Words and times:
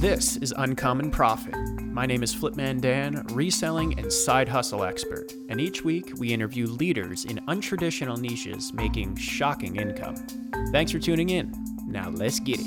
This 0.00 0.38
is 0.38 0.54
Uncommon 0.56 1.10
Profit. 1.10 1.54
My 1.82 2.06
name 2.06 2.22
is 2.22 2.34
Flipman 2.34 2.80
Dan, 2.80 3.22
reselling 3.32 3.98
and 3.98 4.10
side 4.10 4.48
hustle 4.48 4.82
expert, 4.82 5.34
and 5.50 5.60
each 5.60 5.84
week 5.84 6.14
we 6.16 6.32
interview 6.32 6.66
leaders 6.68 7.26
in 7.26 7.36
untraditional 7.48 8.18
niches 8.18 8.72
making 8.72 9.16
shocking 9.16 9.76
income. 9.76 10.16
Thanks 10.72 10.90
for 10.90 10.98
tuning 10.98 11.28
in. 11.28 11.52
Now 11.86 12.08
let's 12.08 12.40
get 12.40 12.60
it. 12.60 12.66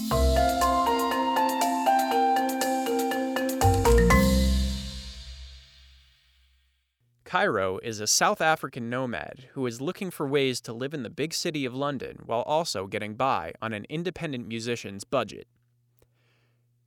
Kairo 7.25 7.79
is 7.81 7.99
a 7.99 8.05
South 8.05 8.41
African 8.41 8.91
nomad 8.91 9.47
who 9.53 9.65
is 9.65 9.81
looking 9.81 10.11
for 10.11 10.27
ways 10.27 10.61
to 10.61 10.71
live 10.71 10.93
in 10.93 11.01
the 11.01 11.09
big 11.09 11.33
city 11.33 11.65
of 11.65 11.73
London 11.73 12.19
while 12.27 12.43
also 12.43 12.85
getting 12.85 13.15
by 13.15 13.53
on 13.59 13.73
an 13.73 13.87
independent 13.89 14.47
musician's 14.47 15.03
budget. 15.03 15.47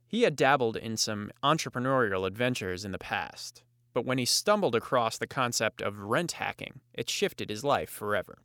He 0.07 0.21
had 0.21 0.37
dabbled 0.37 0.77
in 0.77 0.95
some 0.95 1.31
entrepreneurial 1.43 2.25
adventures 2.25 2.85
in 2.85 2.93
the 2.93 2.97
past, 2.97 3.63
but 3.93 4.05
when 4.05 4.17
he 4.17 4.25
stumbled 4.25 4.73
across 4.73 5.17
the 5.17 5.27
concept 5.27 5.81
of 5.81 5.99
rent 5.99 6.33
hacking, 6.33 6.79
it 6.93 7.09
shifted 7.09 7.49
his 7.49 7.63
life 7.63 7.89
forever. 7.89 8.37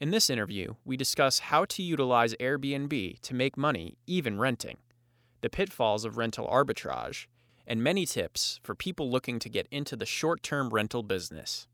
In 0.00 0.10
this 0.10 0.28
interview, 0.28 0.74
we 0.84 0.96
discuss 0.96 1.38
how 1.38 1.64
to 1.66 1.82
utilize 1.82 2.34
Airbnb 2.34 3.20
to 3.20 3.34
make 3.34 3.56
money 3.56 3.98
even 4.06 4.38
renting, 4.38 4.78
the 5.42 5.50
pitfalls 5.50 6.04
of 6.04 6.16
rental 6.16 6.48
arbitrage, 6.48 7.26
and 7.66 7.82
many 7.82 8.06
tips 8.06 8.58
for 8.64 8.74
people 8.74 9.10
looking 9.10 9.38
to 9.38 9.48
get 9.48 9.68
into 9.70 9.94
the 9.94 10.06
short 10.06 10.42
term 10.42 10.70
rental 10.70 11.04
business. 11.04 11.68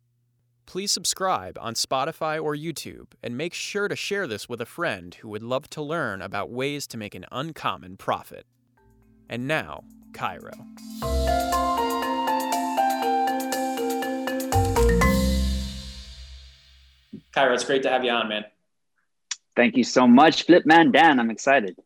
Please 0.66 0.90
subscribe 0.90 1.58
on 1.60 1.74
Spotify 1.74 2.42
or 2.42 2.56
YouTube 2.56 3.12
and 3.22 3.36
make 3.36 3.54
sure 3.54 3.88
to 3.88 3.96
share 3.96 4.26
this 4.26 4.48
with 4.48 4.60
a 4.60 4.66
friend 4.66 5.14
who 5.16 5.28
would 5.28 5.42
love 5.42 5.68
to 5.70 5.82
learn 5.82 6.20
about 6.20 6.50
ways 6.50 6.86
to 6.88 6.96
make 6.96 7.14
an 7.14 7.26
uncommon 7.30 7.96
profit. 7.96 8.46
And 9.28 9.48
now, 9.48 9.84
Kairo. 10.12 10.52
Kairo, 17.34 17.54
it's 17.54 17.64
great 17.64 17.82
to 17.82 17.90
have 17.90 18.04
you 18.04 18.10
on, 18.10 18.28
man. 18.28 18.44
Thank 19.56 19.76
you 19.76 19.84
so 19.84 20.06
much, 20.06 20.46
Flip 20.46 20.66
Man 20.66 20.92
Dan. 20.92 21.18
I'm 21.18 21.30
excited. 21.30 21.76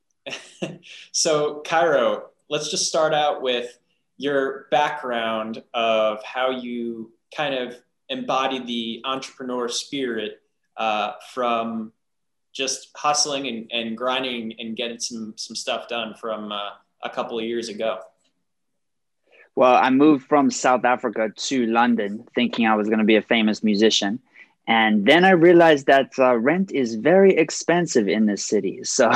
so, 1.12 1.62
Kairo, 1.64 2.22
let's 2.50 2.70
just 2.70 2.86
start 2.86 3.14
out 3.14 3.40
with 3.42 3.78
your 4.16 4.66
background 4.70 5.62
of 5.74 6.22
how 6.24 6.50
you 6.50 7.12
kind 7.34 7.54
of 7.54 7.76
embodied 8.08 8.66
the 8.66 9.00
entrepreneur 9.04 9.68
spirit 9.68 10.40
uh, 10.76 11.12
from 11.32 11.92
just 12.52 12.90
hustling 12.96 13.46
and, 13.46 13.70
and 13.70 13.96
grinding 13.96 14.54
and 14.58 14.76
getting 14.76 14.98
some 14.98 15.34
some 15.36 15.54
stuff 15.54 15.86
done 15.88 16.14
from 16.14 16.50
uh, 16.50 16.70
a 17.02 17.10
couple 17.10 17.38
of 17.38 17.44
years 17.44 17.68
ago? 17.68 18.00
Well, 19.54 19.74
I 19.74 19.90
moved 19.90 20.26
from 20.26 20.50
South 20.50 20.84
Africa 20.84 21.30
to 21.34 21.66
London 21.66 22.24
thinking 22.34 22.66
I 22.66 22.76
was 22.76 22.88
going 22.88 23.00
to 23.00 23.04
be 23.04 23.16
a 23.16 23.22
famous 23.22 23.64
musician. 23.64 24.20
And 24.68 25.04
then 25.04 25.24
I 25.24 25.30
realized 25.30 25.86
that 25.86 26.12
uh, 26.18 26.36
rent 26.36 26.70
is 26.70 26.94
very 26.94 27.34
expensive 27.36 28.06
in 28.06 28.26
this 28.26 28.44
city. 28.44 28.82
So, 28.84 29.10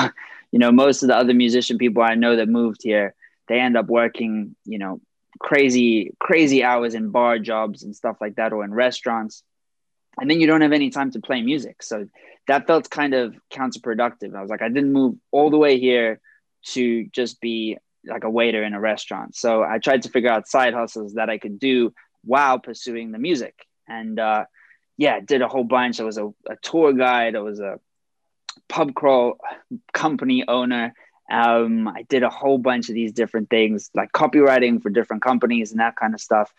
you 0.50 0.58
know, 0.58 0.72
most 0.72 1.02
of 1.02 1.08
the 1.08 1.16
other 1.16 1.32
musician 1.32 1.78
people 1.78 2.02
I 2.02 2.14
know 2.14 2.36
that 2.36 2.48
moved 2.48 2.82
here, 2.82 3.14
they 3.48 3.60
end 3.60 3.76
up 3.76 3.86
working, 3.86 4.56
you 4.64 4.78
know, 4.78 5.00
crazy, 5.38 6.14
crazy 6.18 6.64
hours 6.64 6.94
in 6.94 7.10
bar 7.10 7.38
jobs 7.38 7.84
and 7.84 7.94
stuff 7.94 8.16
like 8.20 8.34
that, 8.34 8.52
or 8.52 8.64
in 8.64 8.74
restaurants. 8.74 9.44
And 10.20 10.28
then 10.28 10.40
you 10.40 10.46
don't 10.46 10.60
have 10.60 10.72
any 10.72 10.90
time 10.90 11.10
to 11.12 11.20
play 11.20 11.40
music. 11.40 11.82
So 11.82 12.08
that 12.48 12.66
felt 12.66 12.90
kind 12.90 13.14
of 13.14 13.34
counterproductive. 13.50 14.34
I 14.36 14.40
was 14.42 14.50
like, 14.50 14.62
I 14.62 14.68
didn't 14.68 14.92
move 14.92 15.14
all 15.30 15.50
the 15.50 15.56
way 15.56 15.78
here 15.78 16.20
to 16.64 17.06
just 17.06 17.40
be 17.40 17.76
like 18.04 18.24
a 18.24 18.30
waiter 18.30 18.62
in 18.62 18.74
a 18.74 18.80
restaurant. 18.80 19.36
So 19.36 19.62
I 19.62 19.78
tried 19.78 20.02
to 20.02 20.08
figure 20.08 20.30
out 20.30 20.48
side 20.48 20.74
hustles 20.74 21.14
that 21.14 21.30
I 21.30 21.38
could 21.38 21.58
do 21.58 21.92
while 22.24 22.58
pursuing 22.58 23.12
the 23.12 23.18
music. 23.18 23.54
And 23.88 24.18
uh, 24.18 24.44
yeah, 24.96 25.20
did 25.20 25.42
a 25.42 25.48
whole 25.48 25.64
bunch. 25.64 26.00
I 26.00 26.04
was 26.04 26.18
a, 26.18 26.26
a 26.48 26.56
tour 26.62 26.92
guide. 26.92 27.36
I 27.36 27.40
was 27.40 27.60
a 27.60 27.78
pub 28.68 28.94
crawl 28.94 29.38
company 29.92 30.44
owner. 30.46 30.94
Um, 31.30 31.88
I 31.88 32.02
did 32.08 32.22
a 32.22 32.30
whole 32.30 32.58
bunch 32.58 32.88
of 32.88 32.94
these 32.94 33.12
different 33.12 33.48
things, 33.48 33.90
like 33.94 34.12
copywriting 34.12 34.82
for 34.82 34.90
different 34.90 35.22
companies 35.22 35.70
and 35.70 35.80
that 35.80 35.96
kind 35.96 36.14
of 36.14 36.20
stuff. 36.20 36.52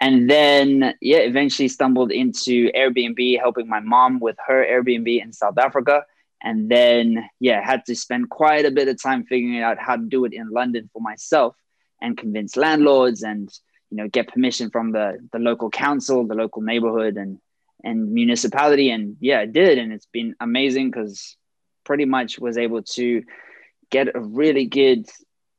And 0.00 0.28
then, 0.28 0.94
yeah, 1.00 1.18
eventually 1.18 1.68
stumbled 1.68 2.10
into 2.10 2.70
Airbnb, 2.72 3.38
helping 3.38 3.68
my 3.68 3.80
mom 3.80 4.18
with 4.18 4.36
her 4.46 4.64
Airbnb 4.64 5.22
in 5.22 5.32
South 5.32 5.58
Africa 5.58 6.04
and 6.42 6.68
then 6.68 7.28
yeah 7.40 7.64
had 7.64 7.84
to 7.84 7.94
spend 7.94 8.28
quite 8.28 8.64
a 8.64 8.70
bit 8.70 8.88
of 8.88 9.00
time 9.00 9.24
figuring 9.24 9.62
out 9.62 9.78
how 9.78 9.96
to 9.96 10.02
do 10.02 10.24
it 10.24 10.32
in 10.32 10.50
london 10.50 10.88
for 10.92 11.00
myself 11.00 11.56
and 12.00 12.16
convince 12.16 12.56
landlords 12.56 13.22
and 13.22 13.50
you 13.90 13.96
know 13.96 14.08
get 14.08 14.28
permission 14.28 14.70
from 14.70 14.92
the 14.92 15.18
the 15.32 15.38
local 15.38 15.70
council 15.70 16.26
the 16.26 16.34
local 16.34 16.62
neighborhood 16.62 17.16
and 17.16 17.38
and 17.84 18.12
municipality. 18.12 18.90
And 18.90 19.16
yeah 19.20 19.40
i 19.40 19.46
did. 19.46 19.78
And 19.78 19.92
it's 19.92 20.06
been 20.06 20.34
amazing 20.40 20.90
because 20.90 21.36
pretty 21.84 22.04
much 22.04 22.38
was 22.38 22.58
able 22.58 22.82
to 22.82 23.22
get 23.90 24.14
a 24.14 24.20
really 24.20 24.66
good 24.66 25.06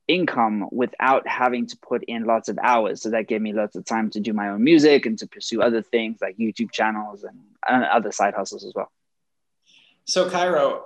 income 0.08 0.68
without 0.72 1.28
having 1.28 1.68
to 1.68 1.78
put 1.78 2.04
in 2.04 2.26
lots 2.26 2.50
of 2.50 2.58
hours. 2.62 3.02
So 3.02 3.12
that 3.12 3.28
gave 3.28 3.42
me 3.42 3.54
lots 3.54 3.76
of 3.76 3.86
time 3.86 4.10
to 4.12 4.20
do 4.20 4.34
my 4.34 4.50
own 4.50 4.64
music 4.64 5.06
and 5.06 5.18
to 5.20 5.28
pursue 5.28 5.62
other 5.62 5.82
things 5.82 6.18
like 6.22 6.38
youtube 6.38 6.72
channels 6.72 7.24
and 7.24 7.38
uh, 7.68 7.86
other 7.86 8.12
side 8.12 8.34
hustles 8.34 8.66
as 8.66 8.74
well 8.76 8.92
so, 10.06 10.30
Kairo, 10.30 10.82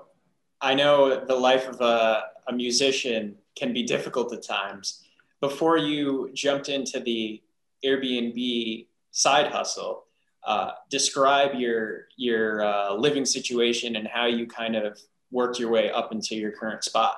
I 0.61 0.73
know 0.73 1.25
the 1.25 1.35
life 1.35 1.67
of 1.67 1.81
a, 1.81 2.23
a 2.47 2.53
musician 2.53 3.35
can 3.55 3.73
be 3.73 3.83
difficult 3.83 4.33
at 4.33 4.43
times. 4.43 5.03
Before 5.41 5.77
you 5.77 6.31
jumped 6.33 6.69
into 6.69 6.99
the 6.99 7.41
Airbnb 7.85 8.87
side 9.11 9.51
hustle, 9.51 10.05
uh, 10.45 10.71
describe 10.89 11.55
your 11.55 12.07
your 12.15 12.63
uh, 12.63 12.93
living 12.93 13.25
situation 13.25 13.95
and 13.95 14.07
how 14.07 14.25
you 14.25 14.47
kind 14.47 14.75
of 14.75 14.99
worked 15.31 15.59
your 15.59 15.69
way 15.69 15.91
up 15.91 16.11
into 16.11 16.35
your 16.35 16.51
current 16.51 16.83
spot. 16.83 17.15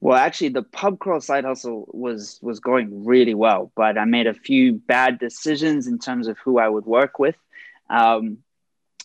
Well, 0.00 0.16
actually, 0.16 0.50
the 0.50 0.62
pub 0.62 1.00
crawl 1.00 1.20
side 1.20 1.44
hustle 1.44 1.86
was 1.92 2.38
was 2.42 2.60
going 2.60 3.04
really 3.04 3.34
well, 3.34 3.72
but 3.74 3.98
I 3.98 4.04
made 4.04 4.28
a 4.28 4.34
few 4.34 4.74
bad 4.74 5.18
decisions 5.18 5.86
in 5.86 5.98
terms 5.98 6.28
of 6.28 6.38
who 6.38 6.58
I 6.58 6.68
would 6.68 6.86
work 6.86 7.18
with. 7.18 7.36
Um, 7.90 8.38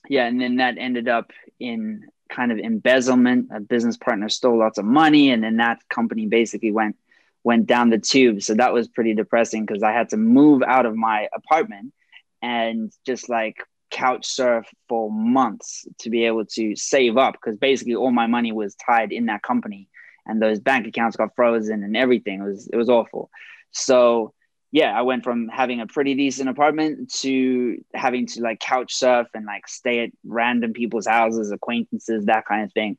yeah, 0.09 0.25
and 0.25 0.39
then 0.39 0.57
that 0.57 0.77
ended 0.77 1.07
up 1.07 1.31
in 1.59 2.05
kind 2.29 2.51
of 2.51 2.59
embezzlement. 2.59 3.49
A 3.53 3.59
business 3.59 3.97
partner 3.97 4.29
stole 4.29 4.57
lots 4.57 4.77
of 4.77 4.85
money, 4.85 5.31
and 5.31 5.43
then 5.43 5.57
that 5.57 5.79
company 5.89 6.27
basically 6.27 6.71
went 6.71 6.95
went 7.43 7.67
down 7.67 7.89
the 7.89 7.99
tube. 7.99 8.41
So 8.41 8.53
that 8.55 8.73
was 8.73 8.87
pretty 8.87 9.13
depressing 9.13 9.65
because 9.65 9.83
I 9.83 9.91
had 9.91 10.09
to 10.09 10.17
move 10.17 10.63
out 10.63 10.85
of 10.85 10.95
my 10.95 11.27
apartment 11.35 11.93
and 12.41 12.91
just 13.05 13.29
like 13.29 13.57
couch 13.91 14.25
surf 14.25 14.65
for 14.89 15.11
months 15.11 15.85
to 15.99 16.09
be 16.09 16.25
able 16.25 16.45
to 16.45 16.75
save 16.75 17.15
up 17.15 17.33
because 17.33 17.57
basically 17.57 17.95
all 17.95 18.11
my 18.11 18.27
money 18.27 18.51
was 18.51 18.75
tied 18.75 19.11
in 19.11 19.27
that 19.27 19.43
company 19.43 19.87
and 20.25 20.41
those 20.41 20.59
bank 20.59 20.87
accounts 20.87 21.15
got 21.15 21.35
frozen 21.35 21.83
and 21.83 21.95
everything 21.95 22.41
it 22.41 22.43
was 22.43 22.67
it 22.73 22.75
was 22.75 22.89
awful 22.89 23.29
so 23.71 24.33
yeah, 24.73 24.91
I 24.91 25.03
went 25.03 25.23
from 25.23 25.49
having 25.49 25.81
a 25.81 25.85
pretty 25.85 26.15
decent 26.15 26.49
apartment 26.49 27.13
to 27.21 27.77
having 27.93 28.25
to 28.25 28.41
like 28.41 28.59
couch 28.59 28.95
surf 28.95 29.27
and 29.35 29.45
like 29.45 29.67
stay 29.67 29.99
at 29.99 30.09
random 30.25 30.73
people's 30.73 31.05
houses, 31.05 31.51
acquaintances, 31.51 32.25
that 32.25 32.47
kind 32.47 32.63
of 32.63 32.73
thing. 32.73 32.97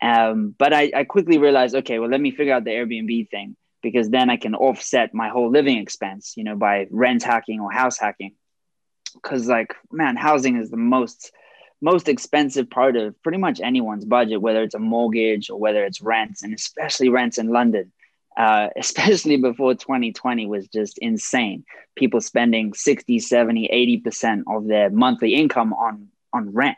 Um, 0.00 0.54
but 0.56 0.72
I, 0.72 0.92
I 0.94 1.02
quickly 1.02 1.38
realized, 1.38 1.74
okay, 1.74 1.98
well, 1.98 2.08
let 2.08 2.20
me 2.20 2.30
figure 2.30 2.54
out 2.54 2.62
the 2.62 2.70
Airbnb 2.70 3.28
thing 3.28 3.56
because 3.82 4.08
then 4.08 4.30
I 4.30 4.36
can 4.36 4.54
offset 4.54 5.14
my 5.14 5.28
whole 5.28 5.50
living 5.50 5.78
expense, 5.78 6.34
you 6.36 6.44
know, 6.44 6.54
by 6.54 6.86
rent 6.92 7.24
hacking 7.24 7.58
or 7.58 7.72
house 7.72 7.98
hacking. 7.98 8.36
Because 9.12 9.48
like, 9.48 9.74
man, 9.90 10.14
housing 10.14 10.56
is 10.56 10.70
the 10.70 10.76
most 10.76 11.32
most 11.82 12.08
expensive 12.08 12.70
part 12.70 12.96
of 12.96 13.20
pretty 13.24 13.38
much 13.38 13.60
anyone's 13.60 14.04
budget, 14.04 14.40
whether 14.40 14.62
it's 14.62 14.76
a 14.76 14.78
mortgage 14.78 15.50
or 15.50 15.58
whether 15.58 15.84
it's 15.84 16.00
rent, 16.00 16.38
and 16.42 16.54
especially 16.54 17.08
rents 17.08 17.36
in 17.36 17.48
London. 17.48 17.92
Uh, 18.36 18.68
especially 18.76 19.36
before 19.36 19.74
2020 19.74 20.46
was 20.46 20.68
just 20.68 20.98
insane. 20.98 21.64
People 21.96 22.20
spending 22.20 22.74
60, 22.74 23.18
70, 23.18 24.02
80% 24.04 24.42
of 24.48 24.66
their 24.66 24.90
monthly 24.90 25.34
income 25.34 25.72
on, 25.72 26.08
on 26.32 26.52
rent. 26.52 26.76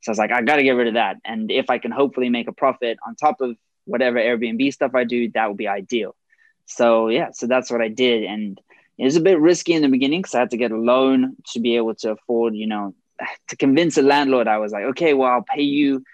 So 0.00 0.10
I 0.10 0.12
was 0.12 0.18
like, 0.18 0.32
I 0.32 0.42
got 0.42 0.56
to 0.56 0.62
get 0.62 0.72
rid 0.72 0.88
of 0.88 0.94
that. 0.94 1.16
And 1.24 1.50
if 1.50 1.70
I 1.70 1.78
can 1.78 1.90
hopefully 1.90 2.28
make 2.28 2.48
a 2.48 2.52
profit 2.52 2.98
on 3.06 3.16
top 3.16 3.40
of 3.40 3.56
whatever 3.86 4.18
Airbnb 4.18 4.72
stuff 4.72 4.94
I 4.94 5.04
do, 5.04 5.30
that 5.32 5.48
would 5.48 5.56
be 5.56 5.68
ideal. 5.68 6.14
So 6.66 7.08
yeah, 7.08 7.30
so 7.32 7.46
that's 7.46 7.70
what 7.70 7.80
I 7.80 7.88
did. 7.88 8.24
And 8.24 8.60
it 8.98 9.04
was 9.04 9.16
a 9.16 9.20
bit 9.20 9.40
risky 9.40 9.72
in 9.72 9.82
the 9.82 9.88
beginning 9.88 10.20
because 10.20 10.34
I 10.34 10.40
had 10.40 10.50
to 10.50 10.56
get 10.56 10.72
a 10.72 10.76
loan 10.76 11.36
to 11.52 11.60
be 11.60 11.76
able 11.76 11.94
to 11.96 12.12
afford, 12.12 12.54
you 12.54 12.66
know, 12.66 12.94
to 13.48 13.56
convince 13.56 13.96
a 13.96 14.02
landlord. 14.02 14.48
I 14.48 14.58
was 14.58 14.72
like, 14.72 14.84
okay, 14.84 15.14
well, 15.14 15.30
I'll 15.30 15.42
pay 15.42 15.62
you 15.62 16.04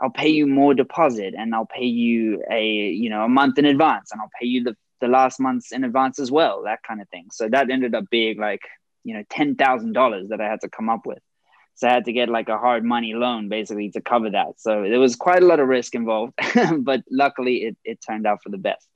I'll 0.00 0.10
pay 0.10 0.28
you 0.28 0.46
more 0.46 0.74
deposit 0.74 1.34
and 1.36 1.54
I'll 1.54 1.66
pay 1.66 1.86
you 1.86 2.42
a 2.50 2.64
you 2.64 3.10
know 3.10 3.24
a 3.24 3.28
month 3.28 3.58
in 3.58 3.64
advance 3.66 4.12
and 4.12 4.20
I'll 4.20 4.30
pay 4.40 4.46
you 4.46 4.64
the, 4.64 4.76
the 5.00 5.08
last 5.08 5.40
months 5.40 5.72
in 5.72 5.84
advance 5.84 6.18
as 6.18 6.30
well, 6.30 6.62
that 6.64 6.82
kind 6.82 7.00
of 7.00 7.08
thing. 7.08 7.28
So 7.30 7.48
that 7.48 7.70
ended 7.70 7.94
up 7.94 8.04
being 8.10 8.38
like, 8.38 8.62
you 9.04 9.14
know, 9.14 9.24
ten 9.30 9.56
thousand 9.56 9.92
dollars 9.92 10.28
that 10.30 10.40
I 10.40 10.48
had 10.48 10.60
to 10.62 10.68
come 10.68 10.88
up 10.88 11.06
with. 11.06 11.18
So 11.74 11.88
I 11.88 11.92
had 11.92 12.04
to 12.06 12.12
get 12.12 12.28
like 12.28 12.48
a 12.48 12.58
hard 12.58 12.84
money 12.84 13.14
loan 13.14 13.48
basically 13.48 13.90
to 13.92 14.00
cover 14.00 14.30
that. 14.30 14.58
So 14.60 14.82
there 14.82 15.00
was 15.00 15.16
quite 15.16 15.42
a 15.42 15.46
lot 15.46 15.60
of 15.60 15.68
risk 15.68 15.94
involved, 15.94 16.34
but 16.80 17.02
luckily 17.10 17.64
it, 17.64 17.76
it 17.84 17.98
turned 18.06 18.26
out 18.26 18.42
for 18.42 18.50
the 18.50 18.58
best. 18.58 18.86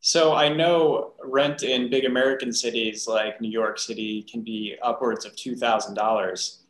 So 0.00 0.34
I 0.34 0.48
know 0.48 1.14
rent 1.24 1.62
in 1.62 1.90
big 1.90 2.04
American 2.04 2.52
cities 2.52 3.08
like 3.08 3.40
New 3.40 3.50
York 3.50 3.78
City 3.78 4.22
can 4.22 4.42
be 4.42 4.76
upwards 4.82 5.24
of 5.24 5.34
two 5.36 5.56
thousand 5.56 5.98
um, 5.98 6.04
dollars. 6.04 6.62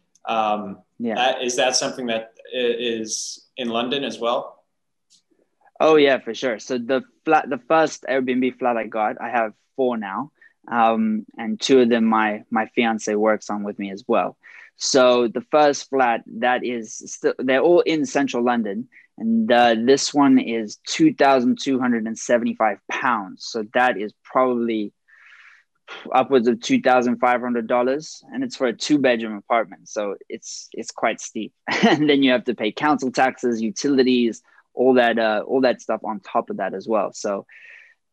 Yeah, 0.98 1.14
that, 1.14 1.42
is 1.42 1.56
that 1.56 1.76
something 1.76 2.06
that 2.06 2.37
is 2.52 3.48
in 3.56 3.68
London 3.68 4.04
as 4.04 4.18
well? 4.18 4.64
Oh 5.80 5.96
yeah, 5.96 6.18
for 6.18 6.34
sure. 6.34 6.58
So 6.58 6.78
the 6.78 7.04
flat, 7.24 7.48
the 7.48 7.58
first 7.68 8.04
Airbnb 8.08 8.58
flat 8.58 8.76
I 8.76 8.84
got, 8.86 9.20
I 9.20 9.28
have 9.30 9.52
four 9.76 9.96
now, 9.96 10.32
um, 10.70 11.24
and 11.36 11.60
two 11.60 11.80
of 11.80 11.88
them 11.88 12.04
my 12.04 12.42
my 12.50 12.66
fiance 12.74 13.14
works 13.14 13.48
on 13.50 13.62
with 13.62 13.78
me 13.78 13.90
as 13.90 14.04
well. 14.06 14.36
So 14.76 15.28
the 15.28 15.40
first 15.50 15.88
flat 15.90 16.22
that 16.38 16.64
is 16.64 16.94
still, 17.12 17.34
they're 17.38 17.60
all 17.60 17.80
in 17.80 18.06
central 18.06 18.44
London, 18.44 18.88
and 19.18 19.50
uh, 19.50 19.74
this 19.74 20.14
one 20.14 20.38
is 20.38 20.76
2,275 20.86 22.78
pounds. 22.88 23.44
So 23.44 23.64
that 23.74 23.98
is 23.98 24.12
probably 24.22 24.92
upwards 26.12 26.48
of 26.48 26.56
$2,500 26.56 28.22
and 28.32 28.44
it's 28.44 28.56
for 28.56 28.66
a 28.66 28.72
two 28.72 28.98
bedroom 28.98 29.36
apartment. 29.36 29.88
So 29.88 30.16
it's, 30.28 30.68
it's 30.72 30.90
quite 30.90 31.20
steep. 31.20 31.52
and 31.86 32.08
then 32.08 32.22
you 32.22 32.32
have 32.32 32.44
to 32.44 32.54
pay 32.54 32.72
council 32.72 33.10
taxes, 33.10 33.60
utilities, 33.60 34.42
all 34.74 34.94
that, 34.94 35.18
uh, 35.18 35.42
all 35.46 35.62
that 35.62 35.80
stuff 35.80 36.00
on 36.04 36.20
top 36.20 36.50
of 36.50 36.58
that 36.58 36.74
as 36.74 36.86
well. 36.86 37.12
So, 37.12 37.46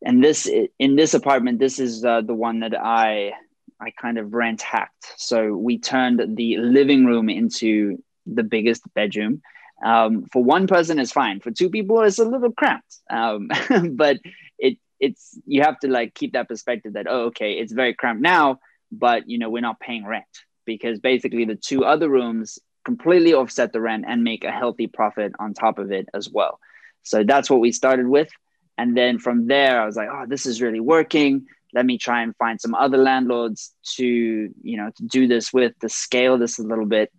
and 0.03 0.23
this, 0.23 0.49
in 0.79 0.95
this 0.95 1.13
apartment, 1.13 1.59
this 1.59 1.79
is 1.79 2.03
uh, 2.03 2.21
the 2.21 2.33
one 2.33 2.59
that 2.59 2.75
I, 2.75 3.33
I 3.79 3.91
kind 3.91 4.17
of 4.17 4.33
rent 4.33 4.61
hacked. 4.61 5.13
So 5.17 5.55
we 5.55 5.77
turned 5.77 6.37
the 6.37 6.57
living 6.57 7.05
room 7.05 7.29
into 7.29 8.01
the 8.25 8.43
biggest 8.43 8.81
bedroom 8.93 9.41
um, 9.83 10.25
for 10.31 10.43
one 10.43 10.67
person 10.67 10.99
is 10.99 11.11
fine 11.11 11.39
for 11.39 11.51
two 11.51 11.69
people 11.69 12.01
it's 12.01 12.19
a 12.19 12.25
little 12.25 12.51
cramped 12.51 12.97
um, 13.09 13.49
but 13.91 14.17
it 14.57 14.77
it's 14.99 15.37
you 15.45 15.61
have 15.61 15.77
to 15.79 15.87
like 15.87 16.13
keep 16.13 16.33
that 16.33 16.47
perspective 16.47 16.93
that 16.93 17.07
oh 17.09 17.25
okay 17.25 17.53
it's 17.53 17.73
very 17.73 17.93
cramped 17.93 18.21
now 18.21 18.59
but 18.91 19.29
you 19.29 19.37
know 19.37 19.49
we're 19.49 19.61
not 19.61 19.79
paying 19.79 20.05
rent. 20.05 20.25
Because 20.65 20.99
basically 20.99 21.45
the 21.45 21.55
two 21.55 21.85
other 21.85 22.09
rooms 22.09 22.57
completely 22.83 23.33
offset 23.33 23.71
the 23.71 23.81
rent 23.81 24.05
and 24.07 24.23
make 24.23 24.43
a 24.43 24.51
healthy 24.51 24.87
profit 24.87 25.31
on 25.39 25.53
top 25.53 25.77
of 25.77 25.91
it 25.91 26.07
as 26.13 26.29
well. 26.29 26.59
So 27.03 27.23
that's 27.23 27.49
what 27.49 27.59
we 27.59 27.71
started 27.71 28.07
with. 28.07 28.29
And 28.77 28.97
then 28.97 29.19
from 29.19 29.47
there 29.47 29.81
i 29.81 29.85
was 29.85 29.95
like 29.95 30.09
oh 30.11 30.25
this 30.27 30.45
is 30.45 30.61
really 30.61 30.79
working. 30.79 31.45
Let 31.73 31.85
me 31.85 31.97
try 31.97 32.21
and 32.23 32.35
find 32.37 32.59
some 32.59 32.73
other 32.73 32.97
landlords 32.97 33.73
to 33.95 34.05
you 34.05 34.77
know 34.77 34.91
to 34.95 35.03
do 35.03 35.27
this 35.27 35.53
with 35.53 35.77
to 35.79 35.89
scale 35.89 36.37
this 36.37 36.57
a 36.59 36.63
little 36.63 36.85
bit. 36.85 37.11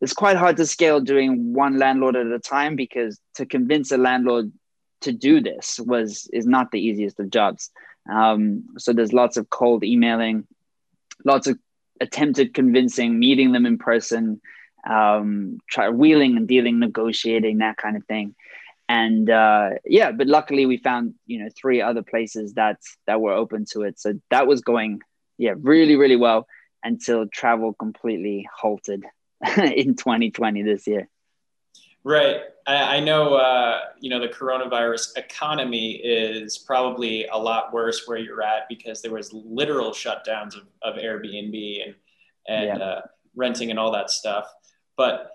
It's 0.00 0.12
quite 0.12 0.36
hard 0.36 0.56
to 0.56 0.66
scale 0.66 1.00
doing 1.00 1.52
one 1.52 1.78
landlord 1.78 2.16
at 2.16 2.26
a 2.26 2.40
time 2.40 2.74
because 2.74 3.20
to 3.36 3.46
convince 3.46 3.92
a 3.92 3.98
landlord 3.98 4.52
to 5.02 5.12
do 5.12 5.40
this 5.40 5.78
was 5.80 6.28
is 6.32 6.46
not 6.46 6.70
the 6.70 6.80
easiest 6.80 7.20
of 7.20 7.30
jobs. 7.30 7.70
Um, 8.10 8.64
so 8.78 8.92
there's 8.92 9.12
lots 9.12 9.36
of 9.36 9.50
cold 9.50 9.84
emailing, 9.84 10.46
lots 11.24 11.46
of 11.46 11.58
attempted 12.00 12.54
convincing, 12.54 13.18
meeting 13.18 13.52
them 13.52 13.66
in 13.66 13.78
person, 13.78 14.40
um, 14.88 15.58
try 15.68 15.88
wheeling 15.88 16.36
and 16.36 16.48
dealing, 16.48 16.78
negotiating 16.78 17.58
that 17.58 17.76
kind 17.76 17.96
of 17.96 18.04
thing. 18.06 18.34
And 18.88 19.30
uh, 19.30 19.70
yeah, 19.84 20.10
but 20.12 20.26
luckily 20.26 20.66
we 20.66 20.76
found 20.76 21.14
you 21.26 21.42
know 21.42 21.48
three 21.56 21.80
other 21.80 22.02
places 22.02 22.54
that 22.54 22.78
that 23.06 23.20
were 23.20 23.32
open 23.32 23.64
to 23.72 23.82
it. 23.82 23.98
So 24.00 24.14
that 24.30 24.46
was 24.46 24.60
going 24.60 25.00
yeah 25.38 25.54
really 25.60 25.96
really 25.96 26.16
well 26.16 26.46
until 26.84 27.26
travel 27.26 27.72
completely 27.72 28.48
halted 28.54 29.04
in 29.56 29.94
2020 29.94 30.62
this 30.62 30.86
year. 30.86 31.08
Right. 32.04 32.40
I, 32.66 32.96
I 32.96 33.00
know, 33.00 33.34
uh, 33.34 33.80
you 34.00 34.10
know, 34.10 34.20
the 34.20 34.28
coronavirus 34.28 35.16
economy 35.16 35.92
is 35.92 36.58
probably 36.58 37.26
a 37.26 37.36
lot 37.36 37.72
worse 37.72 38.06
where 38.06 38.18
you're 38.18 38.42
at 38.42 38.68
because 38.68 39.02
there 39.02 39.12
was 39.12 39.32
literal 39.32 39.90
shutdowns 39.90 40.56
of, 40.56 40.62
of 40.82 40.96
Airbnb 40.96 41.84
and, 41.84 41.94
and 42.48 42.78
yeah. 42.78 42.84
uh, 42.84 43.00
renting 43.36 43.70
and 43.70 43.78
all 43.78 43.92
that 43.92 44.10
stuff. 44.10 44.46
But 44.96 45.30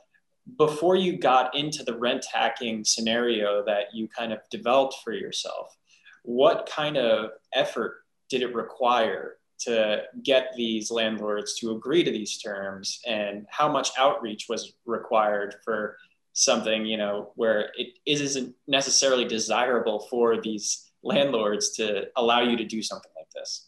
before 0.58 0.96
you 0.96 1.18
got 1.18 1.56
into 1.56 1.84
the 1.84 1.98
rent 1.98 2.26
hacking 2.32 2.84
scenario 2.86 3.64
that 3.66 3.94
you 3.94 4.08
kind 4.08 4.32
of 4.32 4.40
developed 4.50 4.96
for 5.04 5.14
yourself, 5.14 5.76
what 6.24 6.70
kind 6.74 6.98
of 6.98 7.32
effort 7.54 8.04
did 8.30 8.42
it 8.42 8.54
require 8.54 9.38
to 9.60 10.04
get 10.24 10.54
these 10.56 10.92
landlords 10.92 11.58
to 11.60 11.72
agree 11.72 12.04
to 12.04 12.12
these 12.12 12.38
terms 12.38 13.00
and 13.08 13.46
how 13.50 13.72
much 13.72 13.90
outreach 13.98 14.46
was 14.48 14.74
required 14.86 15.56
for 15.64 15.98
something 16.38 16.86
you 16.86 16.98
know 16.98 17.32
where 17.36 17.72
it 17.76 17.98
isn't 18.06 18.54
necessarily 18.68 19.26
desirable 19.26 20.08
for 20.10 20.40
these 20.40 20.92
landlords 21.02 21.72
to 21.72 22.08
allow 22.16 22.42
you 22.42 22.56
to 22.58 22.64
do 22.64 22.82
something 22.82 23.12
like 23.18 23.30
this. 23.32 23.68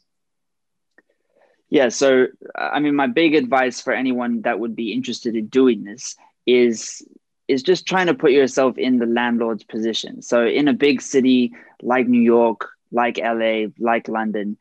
Yeah 1.70 1.90
so 1.90 2.28
i 2.56 2.80
mean 2.80 2.96
my 2.96 3.08
big 3.08 3.34
advice 3.34 3.82
for 3.82 3.94
anyone 3.94 4.42
that 4.42 4.60
would 4.60 4.76
be 4.76 4.94
interested 4.94 5.36
in 5.36 5.48
doing 5.48 5.84
this 5.84 6.16
is 6.46 7.02
is 7.48 7.64
just 7.64 7.88
trying 7.88 8.06
to 8.06 8.14
put 8.14 8.32
yourself 8.32 8.78
in 8.78 9.00
the 9.00 9.08
landlord's 9.08 9.64
position. 9.64 10.22
So 10.22 10.46
in 10.46 10.68
a 10.68 10.74
big 10.74 11.02
city 11.02 11.54
like 11.82 12.08
new 12.08 12.22
york 12.22 12.70
like 12.92 13.18
la 13.18 13.66
like 13.80 14.08
london 14.08 14.58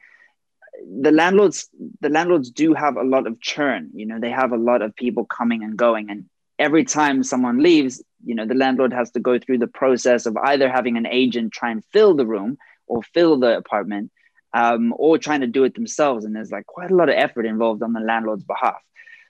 the 1.01 1.11
landlords 1.11 1.69
the 2.01 2.09
landlords 2.09 2.51
do 2.51 2.73
have 2.73 2.97
a 2.97 3.03
lot 3.03 3.27
of 3.27 3.41
churn 3.41 3.91
you 3.95 4.07
know 4.07 4.19
they 4.21 4.31
have 4.31 4.53
a 4.53 4.63
lot 4.71 4.81
of 4.81 4.95
people 4.95 5.25
coming 5.25 5.63
and 5.65 5.77
going 5.77 6.09
and 6.11 6.27
every 6.59 6.85
time 6.85 7.23
someone 7.23 7.63
leaves 7.63 8.03
you 8.25 8.35
know 8.35 8.47
the 8.47 8.55
landlord 8.55 8.93
has 8.93 9.11
to 9.13 9.21
go 9.21 9.39
through 9.39 9.59
the 9.59 9.67
process 9.67 10.27
of 10.27 10.37
either 10.37 10.69
having 10.71 10.97
an 10.97 11.07
agent 11.07 11.53
try 11.53 11.71
and 11.71 11.85
fill 11.93 12.15
the 12.15 12.27
room 12.27 12.59
or 12.87 13.03
fill 13.03 13.39
the 13.39 13.57
apartment 13.57 14.11
um, 14.55 14.95
or 14.97 15.19
trying 15.19 15.41
to 15.41 15.47
do 15.47 15.65
it 15.65 15.75
themselves. 15.75 16.25
And 16.25 16.35
there's 16.35 16.51
like 16.51 16.67
quite 16.67 16.91
a 16.91 16.97
lot 16.97 17.09
of 17.09 17.15
effort 17.17 17.47
involved 17.47 17.83
on 17.83 17.93
the 17.93 18.01
landlord's 18.01 18.45
behalf. 18.45 18.81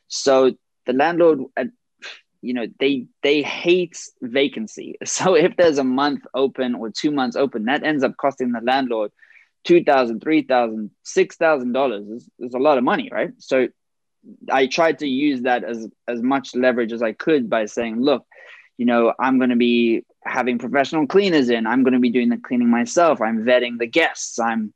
So 0.09 0.55
the 0.87 0.93
landlord 0.93 1.41
uh, 1.57 1.65
you 2.41 2.55
know 2.55 2.67
they 2.79 3.07
they 3.23 3.43
hate 3.43 3.99
vacancy. 4.23 4.97
So 5.05 5.35
if 5.35 5.57
there's 5.57 5.79
a 5.79 5.85
month 5.85 6.25
open 6.35 6.75
or 6.75 6.91
two 6.91 7.11
months 7.11 7.37
open 7.37 7.65
that 7.65 7.83
ends 7.83 8.05
up 8.05 8.17
costing 8.17 8.53
the 8.53 8.61
landlord 8.61 9.11
two 9.65 9.83
thousand, 9.83 10.21
three 10.21 10.43
thousand, 10.43 10.91
six 11.03 11.37
thousand 11.37 11.73
dollars. 11.73 12.07
Is 12.39 12.55
a 12.55 12.59
lot 12.59 12.79
of 12.79 12.85
money, 12.85 13.09
right? 13.13 13.33
So 13.39 13.69
I 14.51 14.67
tried 14.67 15.01
to 15.01 15.09
use 15.09 15.43
that 15.43 15.65
as 15.65 15.89
as 16.07 16.23
much 16.23 16.55
leverage 16.55 16.93
as 16.93 17.03
I 17.03 17.13
could 17.13 17.49
by 17.49 17.67
saying, 17.67 18.01
look, 18.01 18.27
you 18.77 18.87
know, 18.87 19.13
I'm 19.19 19.39
going 19.39 19.51
to 19.51 19.57
be 19.57 20.05
having 20.25 20.59
professional 20.59 21.07
cleaners 21.07 21.51
in. 21.51 21.67
I'm 21.67 21.83
going 21.83 21.95
to 21.95 22.01
be 22.01 22.11
doing 22.11 22.29
the 22.29 22.39
cleaning 22.39 22.71
myself. 22.71 23.21
I'm 23.21 23.45
vetting 23.45 23.79
the 23.79 23.87
guests. 23.87 24.39
I'm, 24.39 24.73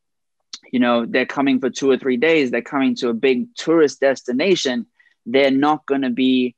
you 0.72 0.80
know, 0.80 1.06
they're 1.06 1.26
coming 1.26 1.60
for 1.60 1.70
two 1.70 1.90
or 1.90 1.98
three 1.98 2.16
days. 2.16 2.50
They're 2.50 2.62
coming 2.62 2.94
to 2.96 3.08
a 3.08 3.14
big 3.14 3.54
tourist 3.54 4.00
destination. 4.00 4.86
They're 5.26 5.50
not 5.50 5.86
going 5.86 6.02
to 6.02 6.10
be. 6.10 6.54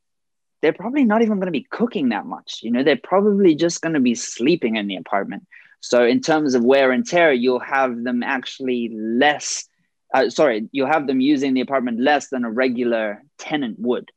They're 0.62 0.72
probably 0.72 1.04
not 1.04 1.20
even 1.20 1.38
going 1.38 1.52
to 1.52 1.58
be 1.60 1.66
cooking 1.68 2.08
that 2.08 2.24
much. 2.24 2.60
You 2.62 2.70
know, 2.70 2.82
they're 2.82 2.96
probably 2.96 3.54
just 3.54 3.82
going 3.82 3.92
to 3.92 4.00
be 4.00 4.14
sleeping 4.14 4.76
in 4.76 4.86
the 4.86 4.96
apartment. 4.96 5.46
So 5.80 6.02
in 6.02 6.22
terms 6.22 6.54
of 6.54 6.64
wear 6.64 6.92
and 6.92 7.06
tear, 7.06 7.34
you'll 7.34 7.60
have 7.60 8.02
them 8.02 8.22
actually 8.22 8.88
less. 8.94 9.68
Uh, 10.12 10.30
sorry, 10.30 10.68
you'll 10.72 10.86
have 10.86 11.06
them 11.06 11.20
using 11.20 11.54
the 11.54 11.60
apartment 11.60 12.00
less 12.00 12.28
than 12.28 12.44
a 12.44 12.50
regular 12.50 13.22
tenant 13.38 13.78
would. 13.78 14.10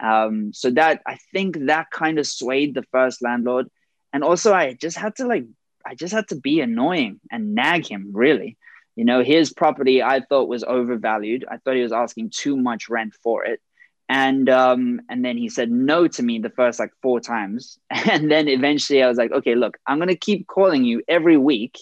Um, 0.00 0.52
so 0.52 0.70
that 0.70 1.00
I 1.06 1.18
think 1.32 1.66
that 1.66 1.90
kind 1.90 2.18
of 2.18 2.26
swayed 2.26 2.74
the 2.74 2.82
first 2.90 3.22
landlord, 3.22 3.68
and 4.12 4.24
also 4.24 4.52
I 4.52 4.74
just 4.74 4.96
had 4.96 5.16
to 5.16 5.26
like 5.26 5.44
I 5.86 5.94
just 5.94 6.14
had 6.14 6.28
to 6.28 6.36
be 6.36 6.60
annoying 6.60 7.20
and 7.30 7.54
nag 7.54 7.86
him 7.86 8.10
really. 8.12 8.56
You 8.96 9.04
know, 9.04 9.22
his 9.22 9.52
property 9.52 10.02
I 10.02 10.20
thought 10.20 10.48
was 10.48 10.64
overvalued. 10.64 11.44
I 11.50 11.56
thought 11.56 11.76
he 11.76 11.82
was 11.82 11.92
asking 11.92 12.30
too 12.30 12.56
much 12.56 12.88
rent 12.88 13.14
for 13.14 13.44
it 13.44 13.60
and 14.12 14.50
um, 14.50 15.00
and 15.08 15.24
then 15.24 15.38
he 15.38 15.48
said 15.48 15.70
no 15.70 16.06
to 16.06 16.22
me 16.22 16.38
the 16.38 16.50
first 16.50 16.78
like 16.78 16.92
four 17.00 17.18
times 17.18 17.78
and 17.90 18.30
then 18.30 18.46
eventually 18.46 19.02
i 19.02 19.08
was 19.08 19.16
like 19.16 19.32
okay 19.32 19.54
look 19.54 19.78
i'm 19.86 20.00
to 20.00 20.16
keep 20.16 20.46
calling 20.46 20.84
you 20.84 21.02
every 21.08 21.36
week 21.38 21.78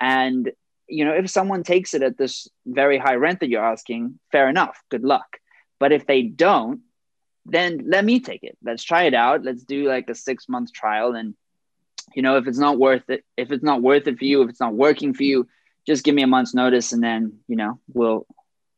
and 0.00 0.52
you 0.88 1.04
know 1.04 1.12
if 1.12 1.30
someone 1.30 1.62
takes 1.62 1.94
it 1.94 2.02
at 2.02 2.18
this 2.18 2.48
very 2.66 2.98
high 2.98 3.14
rent 3.14 3.40
that 3.40 3.48
you're 3.48 3.64
asking 3.64 4.18
fair 4.32 4.48
enough 4.48 4.80
good 4.90 5.04
luck. 5.04 5.38
But 5.78 5.92
if 5.92 6.06
they 6.06 6.22
don't 6.22 6.80
then 7.48 7.82
let 7.86 8.04
me 8.04 8.18
take 8.18 8.42
it. 8.42 8.58
Let's 8.64 8.82
try 8.82 9.04
it 9.04 9.14
out. 9.14 9.44
Let's 9.44 9.62
do 9.62 9.86
like 9.86 10.10
a 10.10 10.16
six 10.16 10.48
month 10.48 10.72
trial. 10.72 11.14
And 11.14 11.34
you 12.14 12.22
know 12.22 12.36
if 12.36 12.46
it's 12.46 12.58
not 12.58 12.78
worth 12.78 13.08
it 13.08 13.24
if 13.36 13.52
it's 13.52 13.64
not 13.64 13.82
worth 13.82 14.06
it 14.06 14.18
for 14.18 14.24
you 14.24 14.42
if 14.42 14.48
it's 14.48 14.60
not 14.60 14.74
working 14.74 15.12
for 15.12 15.24
you 15.24 15.48
just 15.86 16.04
give 16.04 16.14
me 16.14 16.22
a 16.22 16.26
month's 16.26 16.54
notice 16.54 16.92
and 16.92 17.02
then 17.02 17.38
you 17.48 17.56
know 17.56 17.80
we'll 17.92 18.26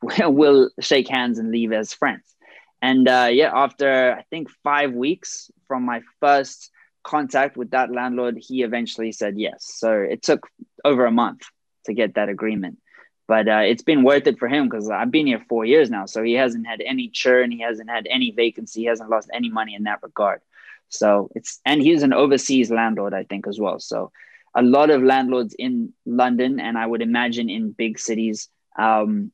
we'll 0.21 0.71
shake 0.81 1.09
hands 1.09 1.39
and 1.39 1.51
leave 1.51 1.73
as 1.73 1.93
friends. 1.93 2.35
And 2.81 3.09
uh, 3.09 3.29
yeah, 3.31 3.51
after 3.53 4.15
I 4.19 4.23
think 4.31 4.51
five 4.63 4.93
weeks 4.93 5.51
from 5.67 5.85
my 5.85 6.03
first 6.21 6.71
contact 7.03 7.57
with 7.57 7.71
that 7.71 7.91
landlord, 7.91 8.39
he 8.39 8.63
eventually 8.63 9.13
said 9.13 9.39
yes. 9.39 9.71
So 9.79 9.93
it 9.93 10.23
took 10.23 10.49
over 10.85 11.05
a 11.05 11.11
month 11.11 11.43
to 11.89 11.95
get 11.95 12.15
that 12.15 12.29
agreement. 12.29 12.79
But 13.27 13.47
uh, 13.47 13.63
it's 13.65 13.83
been 13.83 14.05
worth 14.05 14.27
it 14.27 14.39
for 14.39 14.49
him 14.49 14.69
because 14.69 14.89
I've 14.89 15.11
been 15.11 15.27
here 15.27 15.45
four 15.51 15.65
years 15.65 15.91
now. 15.91 16.07
So 16.07 16.23
he 16.23 16.33
hasn't 16.33 16.67
had 16.67 16.81
any 16.81 17.09
churn. 17.09 17.51
He 17.51 17.61
hasn't 17.61 17.91
had 17.91 18.07
any 18.09 18.31
vacancy. 18.31 18.81
He 18.81 18.87
hasn't 18.87 19.11
lost 19.11 19.29
any 19.35 19.51
money 19.51 19.75
in 19.75 19.83
that 19.83 20.03
regard. 20.03 20.41
So 20.89 21.31
it's, 21.35 21.61
and 21.67 21.83
he's 21.83 22.03
an 22.03 22.15
overseas 22.15 22.71
landlord, 22.71 23.13
I 23.13 23.25
think, 23.25 23.47
as 23.47 23.61
well. 23.61 23.81
So 23.81 24.13
a 24.55 24.63
lot 24.63 24.89
of 24.89 25.03
landlords 25.03 25.55
in 25.59 25.93
London, 26.07 26.59
and 26.59 26.79
I 26.79 26.87
would 26.87 27.03
imagine 27.03 27.51
in 27.51 27.73
big 27.73 27.99
cities, 27.99 28.49
um, 28.79 29.31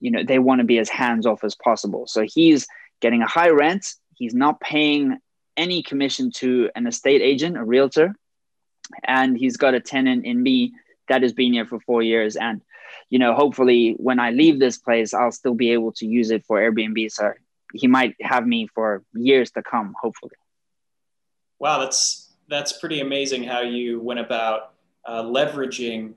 you 0.00 0.10
know, 0.10 0.24
they 0.24 0.38
want 0.38 0.60
to 0.60 0.64
be 0.64 0.78
as 0.78 0.88
hands 0.88 1.26
off 1.26 1.44
as 1.44 1.54
possible. 1.54 2.06
So 2.06 2.22
he's 2.22 2.66
getting 3.00 3.20
a 3.20 3.26
high 3.26 3.50
rent. 3.50 3.94
He's 4.14 4.34
not 4.34 4.60
paying 4.60 5.18
any 5.56 5.82
commission 5.82 6.30
to 6.32 6.70
an 6.74 6.86
estate 6.86 7.20
agent, 7.20 7.58
a 7.58 7.64
realtor, 7.64 8.14
and 9.02 9.36
he's 9.36 9.56
got 9.56 9.74
a 9.74 9.80
tenant 9.80 10.24
in 10.24 10.42
me 10.42 10.72
that 11.08 11.22
has 11.22 11.32
been 11.32 11.52
here 11.52 11.66
for 11.66 11.80
four 11.80 12.02
years. 12.02 12.36
And 12.36 12.60
you 13.10 13.18
know, 13.18 13.34
hopefully, 13.34 13.94
when 13.98 14.18
I 14.18 14.30
leave 14.30 14.58
this 14.58 14.78
place, 14.78 15.14
I'll 15.14 15.32
still 15.32 15.54
be 15.54 15.70
able 15.70 15.92
to 15.92 16.06
use 16.06 16.30
it 16.30 16.44
for 16.46 16.58
Airbnb. 16.58 17.10
So 17.10 17.32
he 17.72 17.86
might 17.86 18.14
have 18.20 18.46
me 18.46 18.68
for 18.74 19.02
years 19.12 19.50
to 19.52 19.62
come, 19.62 19.94
hopefully. 20.00 20.32
Wow, 21.58 21.78
that's 21.78 22.32
that's 22.48 22.78
pretty 22.78 23.00
amazing 23.00 23.44
how 23.44 23.60
you 23.60 24.00
went 24.00 24.20
about 24.20 24.74
uh, 25.06 25.22
leveraging 25.22 26.14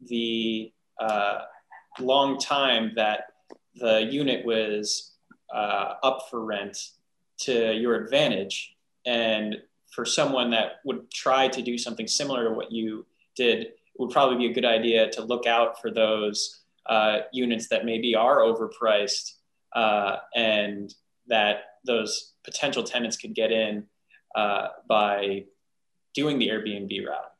the 0.00 0.72
uh, 1.00 1.38
long 2.00 2.38
time 2.38 2.92
that 2.96 3.32
the 3.74 4.02
unit 4.10 4.44
was 4.44 5.14
uh, 5.54 5.94
up 6.02 6.28
for 6.30 6.44
rent 6.44 6.78
to 7.38 7.74
your 7.74 7.94
advantage. 7.94 8.74
And 9.04 9.56
for 9.92 10.04
someone 10.04 10.50
that 10.50 10.80
would 10.84 11.10
try 11.10 11.48
to 11.48 11.62
do 11.62 11.78
something 11.78 12.06
similar 12.06 12.48
to 12.48 12.50
what 12.50 12.72
you 12.72 13.06
did, 13.36 13.68
would 13.98 14.10
probably 14.10 14.38
be 14.38 14.50
a 14.50 14.54
good 14.54 14.64
idea 14.64 15.10
to 15.10 15.22
look 15.22 15.46
out 15.46 15.80
for 15.80 15.90
those 15.90 16.62
uh, 16.86 17.20
units 17.32 17.68
that 17.68 17.84
maybe 17.84 18.14
are 18.14 18.38
overpriced 18.38 19.32
uh, 19.74 20.16
and 20.34 20.94
that 21.26 21.56
those 21.84 22.32
potential 22.44 22.82
tenants 22.82 23.16
could 23.16 23.34
get 23.34 23.50
in 23.50 23.84
uh, 24.34 24.68
by 24.88 25.44
doing 26.14 26.38
the 26.38 26.48
Airbnb 26.48 27.06
route. 27.06 27.32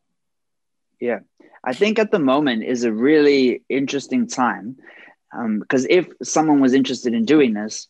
Yeah, 1.01 1.21
I 1.65 1.73
think 1.75 1.99
at 1.99 2.11
the 2.11 2.19
moment 2.19 2.65
is 2.65 2.85
a 2.85 2.93
really 2.93 3.63
interesting 3.69 4.27
time 4.27 4.77
because 5.61 5.85
um, 5.85 5.91
if 5.91 6.09
someone 6.23 6.61
was 6.61 6.73
interested 6.73 7.13
in 7.13 7.25
doing 7.25 7.53
this, 7.53 7.89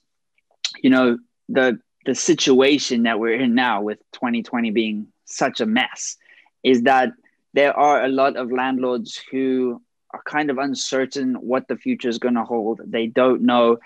you 0.82 0.90
know, 0.90 1.18
the 1.48 1.78
the 2.04 2.14
situation 2.14 3.02
that 3.02 3.18
we're 3.18 3.34
in 3.34 3.54
now 3.54 3.82
with 3.82 3.98
2020 4.12 4.70
being 4.70 5.08
such 5.24 5.60
a 5.60 5.66
mess 5.66 6.16
is 6.62 6.82
that 6.82 7.10
there 7.56 7.76
are 7.76 8.04
a 8.04 8.08
lot 8.08 8.36
of 8.36 8.52
landlords 8.52 9.18
who 9.30 9.80
are 10.12 10.22
kind 10.26 10.50
of 10.50 10.58
uncertain 10.58 11.34
what 11.36 11.66
the 11.68 11.76
future 11.76 12.10
is 12.10 12.18
going 12.18 12.34
to 12.34 12.44
hold. 12.44 12.82
They 12.84 13.06
don't 13.06 13.42
know, 13.42 13.78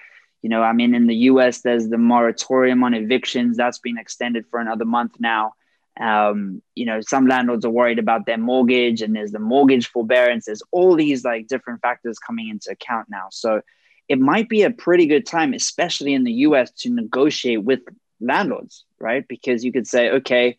you 0.42 0.50
know, 0.50 0.60
I 0.60 0.72
mean, 0.72 0.92
in 0.92 1.06
the 1.06 1.14
US, 1.30 1.60
there's 1.60 1.88
the 1.88 1.96
moratorium 1.96 2.82
on 2.82 2.94
evictions 2.94 3.56
that's 3.56 3.78
been 3.78 3.96
extended 3.96 4.44
for 4.50 4.58
another 4.58 4.84
month 4.84 5.12
now. 5.20 5.54
Um, 6.00 6.62
you 6.74 6.84
know, 6.84 7.00
some 7.00 7.28
landlords 7.28 7.64
are 7.64 7.70
worried 7.70 8.00
about 8.00 8.26
their 8.26 8.38
mortgage, 8.38 9.02
and 9.02 9.14
there's 9.14 9.30
the 9.30 9.38
mortgage 9.38 9.86
forbearance. 9.86 10.46
There's 10.46 10.62
all 10.72 10.96
these 10.96 11.24
like 11.24 11.46
different 11.46 11.80
factors 11.80 12.18
coming 12.18 12.48
into 12.48 12.72
account 12.72 13.06
now. 13.08 13.28
So 13.30 13.60
it 14.08 14.18
might 14.18 14.48
be 14.48 14.62
a 14.62 14.70
pretty 14.72 15.06
good 15.06 15.26
time, 15.26 15.54
especially 15.54 16.14
in 16.14 16.24
the 16.24 16.32
US, 16.48 16.72
to 16.78 16.90
negotiate 16.90 17.62
with 17.62 17.82
landlords, 18.20 18.84
right? 18.98 19.24
Because 19.28 19.64
you 19.64 19.70
could 19.70 19.86
say, 19.86 20.10
okay, 20.10 20.56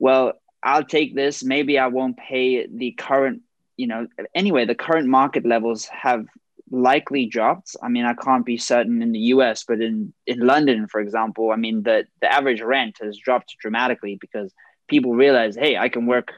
well, 0.00 0.32
I'll 0.62 0.84
take 0.84 1.14
this. 1.14 1.42
Maybe 1.42 1.78
I 1.78 1.88
won't 1.88 2.16
pay 2.16 2.66
the 2.66 2.92
current, 2.92 3.42
you 3.76 3.86
know, 3.86 4.06
anyway, 4.34 4.64
the 4.64 4.74
current 4.74 5.08
market 5.08 5.44
levels 5.44 5.86
have 5.86 6.26
likely 6.70 7.26
dropped. 7.26 7.76
I 7.82 7.88
mean, 7.88 8.04
I 8.04 8.14
can't 8.14 8.46
be 8.46 8.56
certain 8.56 9.02
in 9.02 9.12
the 9.12 9.18
US, 9.34 9.64
but 9.64 9.80
in, 9.80 10.12
in 10.26 10.40
London, 10.40 10.86
for 10.86 11.00
example, 11.00 11.50
I 11.50 11.56
mean, 11.56 11.82
the, 11.82 12.06
the 12.20 12.32
average 12.32 12.62
rent 12.62 12.98
has 13.02 13.18
dropped 13.18 13.56
dramatically 13.60 14.16
because 14.20 14.52
people 14.88 15.14
realize, 15.14 15.56
hey, 15.56 15.76
I 15.76 15.88
can 15.88 16.06
work, 16.06 16.32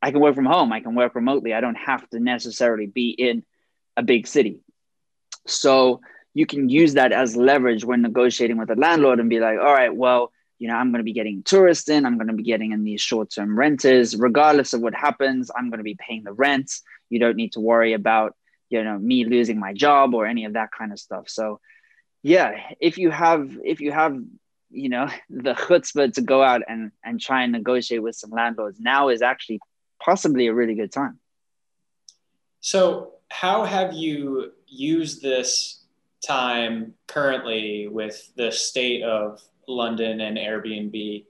I 0.00 0.10
can 0.10 0.20
work 0.20 0.34
from 0.34 0.46
home. 0.46 0.72
I 0.72 0.80
can 0.80 0.94
work 0.94 1.14
remotely. 1.14 1.54
I 1.54 1.60
don't 1.60 1.76
have 1.76 2.08
to 2.10 2.18
necessarily 2.18 2.86
be 2.86 3.10
in 3.10 3.44
a 3.96 4.02
big 4.02 4.26
city. 4.26 4.60
So 5.46 6.00
you 6.34 6.46
can 6.46 6.68
use 6.68 6.94
that 6.94 7.12
as 7.12 7.36
leverage 7.36 7.84
when 7.84 8.02
negotiating 8.02 8.56
with 8.56 8.70
a 8.70 8.74
landlord 8.74 9.20
and 9.20 9.28
be 9.28 9.38
like, 9.38 9.58
all 9.58 9.72
right, 9.72 9.94
well, 9.94 10.32
you 10.62 10.68
know, 10.68 10.74
I'm 10.74 10.92
going 10.92 11.00
to 11.00 11.04
be 11.04 11.12
getting 11.12 11.42
tourists 11.42 11.88
in, 11.88 12.06
I'm 12.06 12.18
going 12.18 12.28
to 12.28 12.34
be 12.34 12.44
getting 12.44 12.70
in 12.70 12.84
these 12.84 13.00
short-term 13.00 13.58
renters. 13.58 14.14
Regardless 14.16 14.74
of 14.74 14.80
what 14.80 14.94
happens, 14.94 15.50
I'm 15.50 15.70
going 15.70 15.78
to 15.78 15.84
be 15.84 15.96
paying 15.96 16.22
the 16.22 16.32
rent. 16.32 16.70
You 17.10 17.18
don't 17.18 17.34
need 17.34 17.54
to 17.54 17.60
worry 17.60 17.94
about, 17.94 18.36
you 18.70 18.84
know, 18.84 18.96
me 18.96 19.24
losing 19.24 19.58
my 19.58 19.72
job 19.72 20.14
or 20.14 20.24
any 20.24 20.44
of 20.44 20.52
that 20.52 20.70
kind 20.70 20.92
of 20.92 21.00
stuff. 21.00 21.28
So 21.28 21.58
yeah, 22.22 22.52
if 22.78 22.96
you 22.96 23.10
have 23.10 23.58
if 23.64 23.80
you 23.80 23.90
have 23.90 24.16
you 24.70 24.88
know 24.88 25.08
the 25.30 25.54
chutzpah 25.54 26.14
to 26.14 26.20
go 26.20 26.44
out 26.44 26.62
and 26.68 26.92
and 27.04 27.20
try 27.20 27.42
and 27.42 27.50
negotiate 27.50 28.02
with 28.02 28.14
some 28.14 28.30
landlords 28.30 28.78
now 28.78 29.08
is 29.08 29.20
actually 29.20 29.60
possibly 30.00 30.46
a 30.46 30.54
really 30.54 30.74
good 30.74 30.90
time 30.90 31.18
so 32.60 33.12
how 33.28 33.64
have 33.64 33.92
you 33.92 34.52
used 34.66 35.22
this 35.22 35.84
time 36.26 36.94
currently 37.06 37.88
with 37.88 38.32
the 38.36 38.50
state 38.50 39.02
of 39.02 39.40
London 39.76 40.20
and 40.20 40.36
Airbnb 40.36 41.24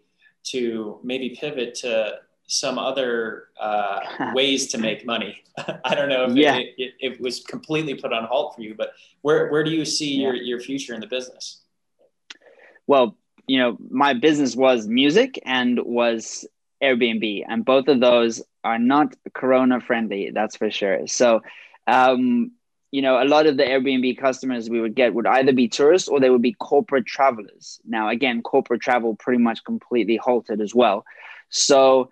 to 0.45 1.01
maybe 1.03 1.31
pivot 1.31 1.75
to 1.77 2.19
some 2.47 2.79
other 2.79 3.49
uh, 3.59 4.01
ways 4.35 4.69
to 4.69 4.79
make 4.79 5.07
money. 5.07 5.43
I 5.85 5.95
don't 5.95 6.09
know 6.09 6.25
if 6.25 6.37
yeah. 6.37 6.57
it, 6.57 6.75
it, 6.77 6.95
it, 7.01 7.21
was 7.21 7.41
completely 7.41 7.95
put 7.95 8.13
on 8.13 8.25
halt 8.25 8.55
for 8.55 8.63
you, 8.63 8.75
but 8.75 8.93
where, 9.23 9.51
where 9.51 9.65
do 9.65 9.71
you 9.71 9.85
see 9.85 10.17
yeah. 10.17 10.29
your, 10.29 10.35
your 10.35 10.61
future 10.61 10.95
in 10.95 11.01
the 11.01 11.07
business? 11.07 11.63
Well, 12.87 13.17
you 13.47 13.59
know, 13.59 13.77
my 13.91 14.15
business 14.15 14.55
was 14.55 14.87
music 14.87 15.41
and 15.45 15.79
was 15.85 16.47
Airbnb, 16.83 17.45
and 17.49 17.65
both 17.65 17.89
of 17.89 18.01
those 18.01 18.43
are 18.65 18.79
not 18.79 19.15
Corona 19.35 19.81
friendly, 19.81 20.31
that's 20.31 20.57
for 20.57 20.71
sure. 20.71 21.07
So, 21.07 21.43
um, 21.87 22.53
you 22.93 23.01
know, 23.01 23.21
a 23.21 23.25
lot 23.25 23.47
of 23.47 23.57
the 23.57 23.65
Airbnb 23.65 24.19
customers 24.19 24.69
we 24.69 24.81
would 24.81 24.95
get 24.95 25.15
would 25.15 25.27
either 25.27 25.53
be 25.53 25.67
tourists 25.67 26.09
or 26.09 26.21
they 26.21 26.29
would 26.29 26.43
be 26.43 26.53
corporate 26.53 27.07
travelers. 27.07 27.81
Now, 27.87 28.11
again, 28.11 28.43
corporate 28.43 28.83
travel 28.83 29.17
pretty 29.17 29.43
much 29.43 29.65
completely 29.65 30.19
halted 30.19 30.61
as 30.61 30.75
well. 30.75 31.05
So 31.49 32.11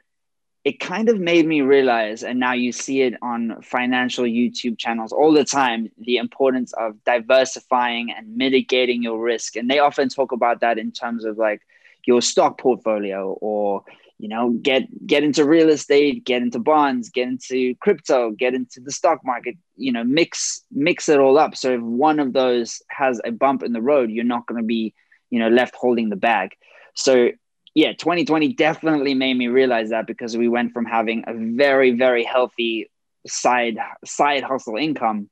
it 0.65 0.81
kind 0.81 1.11
of 1.11 1.21
made 1.21 1.47
me 1.47 1.61
realize, 1.61 2.23
and 2.23 2.41
now 2.41 2.55
you 2.55 2.73
see 2.73 3.03
it 3.03 3.15
on 3.21 3.61
financial 3.63 4.25
YouTube 4.25 4.79
channels 4.79 5.13
all 5.13 5.33
the 5.33 5.45
time, 5.45 5.91
the 5.99 6.17
importance 6.17 6.73
of 6.73 7.03
diversifying 7.05 8.11
and 8.11 8.37
mitigating 8.37 9.03
your 9.03 9.19
risk. 9.19 9.57
And 9.57 9.71
they 9.71 9.81
often 9.81 10.09
talk 10.09 10.33
about 10.33 10.61
that 10.61 10.79
in 10.79 10.93
terms 10.93 11.27
of 11.27 11.37
like 11.37 11.61
your 12.07 12.23
stock 12.23 12.59
portfolio 12.59 13.37
or 13.41 13.85
you 14.21 14.29
know 14.29 14.51
get 14.51 14.83
get 15.07 15.25
into 15.25 15.47
real 15.47 15.71
estate 15.71 16.25
get 16.25 16.43
into 16.43 16.59
bonds 16.59 17.09
get 17.09 17.27
into 17.27 17.75
crypto 17.77 18.31
get 18.31 18.55
into 18.55 18.79
the 18.81 18.93
stock 18.93 19.21
market 19.25 19.57
you 19.77 19.91
know 19.91 20.05
mix 20.05 20.63
mix 20.71 21.09
it 21.09 21.19
all 21.19 21.39
up. 21.39 21.57
So 21.57 21.75
if 21.75 21.81
one 21.81 22.21
of 22.21 22.33
those 22.33 22.83
has 22.91 23.21
a 23.25 23.33
bump 23.33 23.63
in 23.63 23.73
the 23.73 23.81
road 23.81 24.11
you're 24.11 24.25
not 24.25 24.47
going 24.47 24.61
to 24.61 24.67
be 24.67 24.95
you 25.31 25.39
know 25.39 25.49
left 25.49 25.75
holding 25.75 26.11
the 26.11 26.17
bag. 26.17 26.51
So 26.95 27.31
yeah 27.75 27.93
2020 27.93 28.53
definitely 28.55 29.15
made 29.15 29.37
me 29.37 29.49
realize 29.49 29.91
that 29.91 30.07
because 30.07 30.37
we 30.37 30.49
went 30.49 30.73
from 30.73 30.85
having 30.85 31.25
a 31.27 31.35
very 31.57 31.93
very 31.93 32.25
healthy 32.25 32.91
side 33.27 33.79
side 34.05 34.43
hustle 34.43 34.77
income 34.77 35.31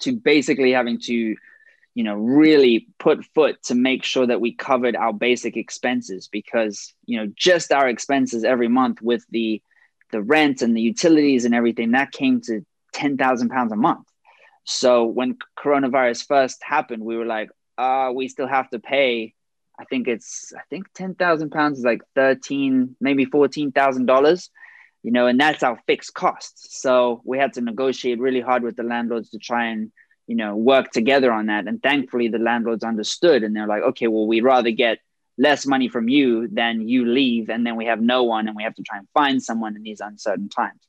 to 0.00 0.12
basically 0.12 0.72
having 0.72 0.98
to 1.00 1.36
you 1.96 2.04
know 2.04 2.14
really 2.14 2.86
put 2.98 3.24
foot 3.24 3.60
to 3.64 3.74
make 3.74 4.04
sure 4.04 4.26
that 4.26 4.40
we 4.40 4.52
covered 4.52 4.94
our 4.94 5.14
basic 5.14 5.56
expenses 5.56 6.28
because 6.28 6.92
you 7.06 7.18
know 7.18 7.32
just 7.34 7.72
our 7.72 7.88
expenses 7.88 8.44
every 8.44 8.68
month 8.68 9.00
with 9.00 9.24
the 9.30 9.62
the 10.12 10.20
rent 10.22 10.60
and 10.60 10.76
the 10.76 10.82
utilities 10.82 11.46
and 11.46 11.54
everything 11.54 11.92
that 11.92 12.12
came 12.12 12.40
to 12.40 12.64
10,000 12.92 13.48
pounds 13.48 13.72
a 13.72 13.76
month. 13.76 14.06
So 14.64 15.06
when 15.06 15.36
coronavirus 15.58 16.26
first 16.26 16.62
happened 16.62 17.02
we 17.02 17.16
were 17.16 17.24
like 17.24 17.48
uh 17.78 18.12
we 18.14 18.28
still 18.28 18.46
have 18.46 18.68
to 18.70 18.78
pay 18.78 19.32
i 19.78 19.84
think 19.84 20.06
it's 20.06 20.52
i 20.56 20.62
think 20.68 20.86
10,000 20.94 21.50
pounds 21.50 21.78
is 21.78 21.84
like 21.84 22.02
13 22.14 22.94
maybe 23.00 23.24
14,000 23.24 24.06
dollars 24.06 24.50
you 25.02 25.12
know 25.12 25.28
and 25.28 25.38
that's 25.38 25.62
our 25.62 25.78
fixed 25.86 26.14
costs. 26.14 26.80
So 26.82 27.22
we 27.24 27.38
had 27.38 27.52
to 27.54 27.60
negotiate 27.60 28.18
really 28.18 28.40
hard 28.40 28.64
with 28.64 28.76
the 28.76 28.82
landlords 28.82 29.30
to 29.30 29.38
try 29.38 29.66
and 29.66 29.92
you 30.26 30.36
know 30.36 30.56
work 30.56 30.90
together 30.90 31.32
on 31.32 31.46
that. 31.46 31.66
And 31.66 31.82
thankfully 31.82 32.28
the 32.28 32.38
landlords 32.38 32.84
understood 32.84 33.42
and 33.42 33.54
they're 33.54 33.66
like 33.66 33.82
okay 33.82 34.06
well 34.06 34.26
we'd 34.26 34.44
rather 34.44 34.70
get 34.70 34.98
less 35.38 35.66
money 35.66 35.88
from 35.88 36.08
you 36.08 36.48
than 36.48 36.88
you 36.88 37.06
leave. 37.06 37.50
And 37.50 37.66
then 37.66 37.76
we 37.76 37.86
have 37.86 38.00
no 38.00 38.24
one 38.24 38.48
and 38.48 38.56
we 38.56 38.62
have 38.62 38.74
to 38.76 38.82
try 38.82 38.98
and 38.98 39.08
find 39.12 39.42
someone 39.42 39.76
in 39.76 39.82
these 39.82 40.00
uncertain 40.00 40.48
times. 40.48 40.80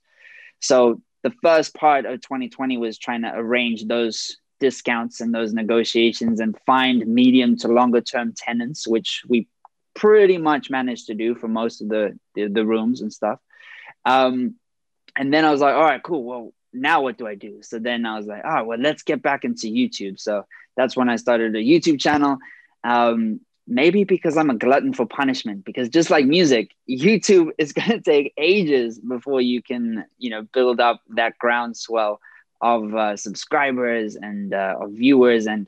So 0.62 1.01
the 1.24 1.34
first 1.44 1.74
part 1.74 2.06
of 2.06 2.22
2020 2.22 2.77
was 2.77 2.98
trying 2.98 3.24
to 3.24 3.32
arrange 3.34 3.86
those 3.86 4.38
discounts 4.60 5.22
and 5.22 5.34
those 5.34 5.53
negotiations 5.53 6.39
and 6.39 6.58
find 6.65 7.06
medium 7.06 7.58
to 7.58 7.67
longer 7.67 8.01
term 8.01 8.34
tenants 8.36 8.88
which 8.88 9.22
we 9.27 9.48
pretty 9.94 10.38
much 10.38 10.70
managed 10.72 11.08
to 11.08 11.13
do 11.13 11.36
for 11.36 11.48
most 11.48 11.82
of 11.82 11.89
the 11.89 12.17
the, 12.34 12.48
the 12.48 12.65
rooms 12.65 13.01
and 13.01 13.12
stuff. 13.12 13.39
Um, 14.06 14.56
and 15.15 15.34
then 15.34 15.46
i 15.46 15.51
was 15.51 15.62
like 15.62 15.75
all 15.75 15.84
right 15.84 16.01
cool. 16.01 16.24
Well 16.24 16.53
now 16.74 17.02
what 17.02 17.18
do 17.18 17.28
I 17.28 17.36
do? 17.36 17.60
So 17.62 17.80
then 17.80 18.06
I 18.06 18.18
was 18.18 18.28
like, 18.28 18.44
oh, 18.46 18.64
well, 18.64 18.80
let's 18.80 19.04
get 19.04 19.22
back 19.22 19.44
into 19.44 19.68
YouTube. 19.68 20.20
So 20.20 20.46
that's 20.76 20.96
when 20.96 21.10
I 21.10 21.16
started 21.16 21.56
a 21.56 21.60
YouTube 21.60 22.00
channel. 22.00 22.38
Um, 22.84 23.42
maybe 23.68 24.06
because 24.06 24.38
I'm 24.38 24.50
a 24.50 24.56
glutton 24.56 24.94
for 24.94 25.06
punishment. 25.06 25.66
Because 25.66 25.90
just 25.90 26.10
like 26.10 26.26
music, 26.26 26.72
YouTube 26.90 27.52
is 27.58 27.74
going 27.74 27.90
to 27.90 28.02
take 28.02 28.34
ages 28.38 29.00
before 29.00 29.42
you 29.42 29.62
can, 29.62 30.06
you 30.18 30.30
know, 30.30 30.44
build 30.54 30.80
up 30.80 31.02
that 31.10 31.38
groundswell 31.38 32.20
of 32.62 32.96
uh, 32.96 33.18
subscribers 33.18 34.16
and 34.16 34.54
uh, 34.54 34.78
of 34.82 34.92
viewers, 34.92 35.46
and 35.46 35.68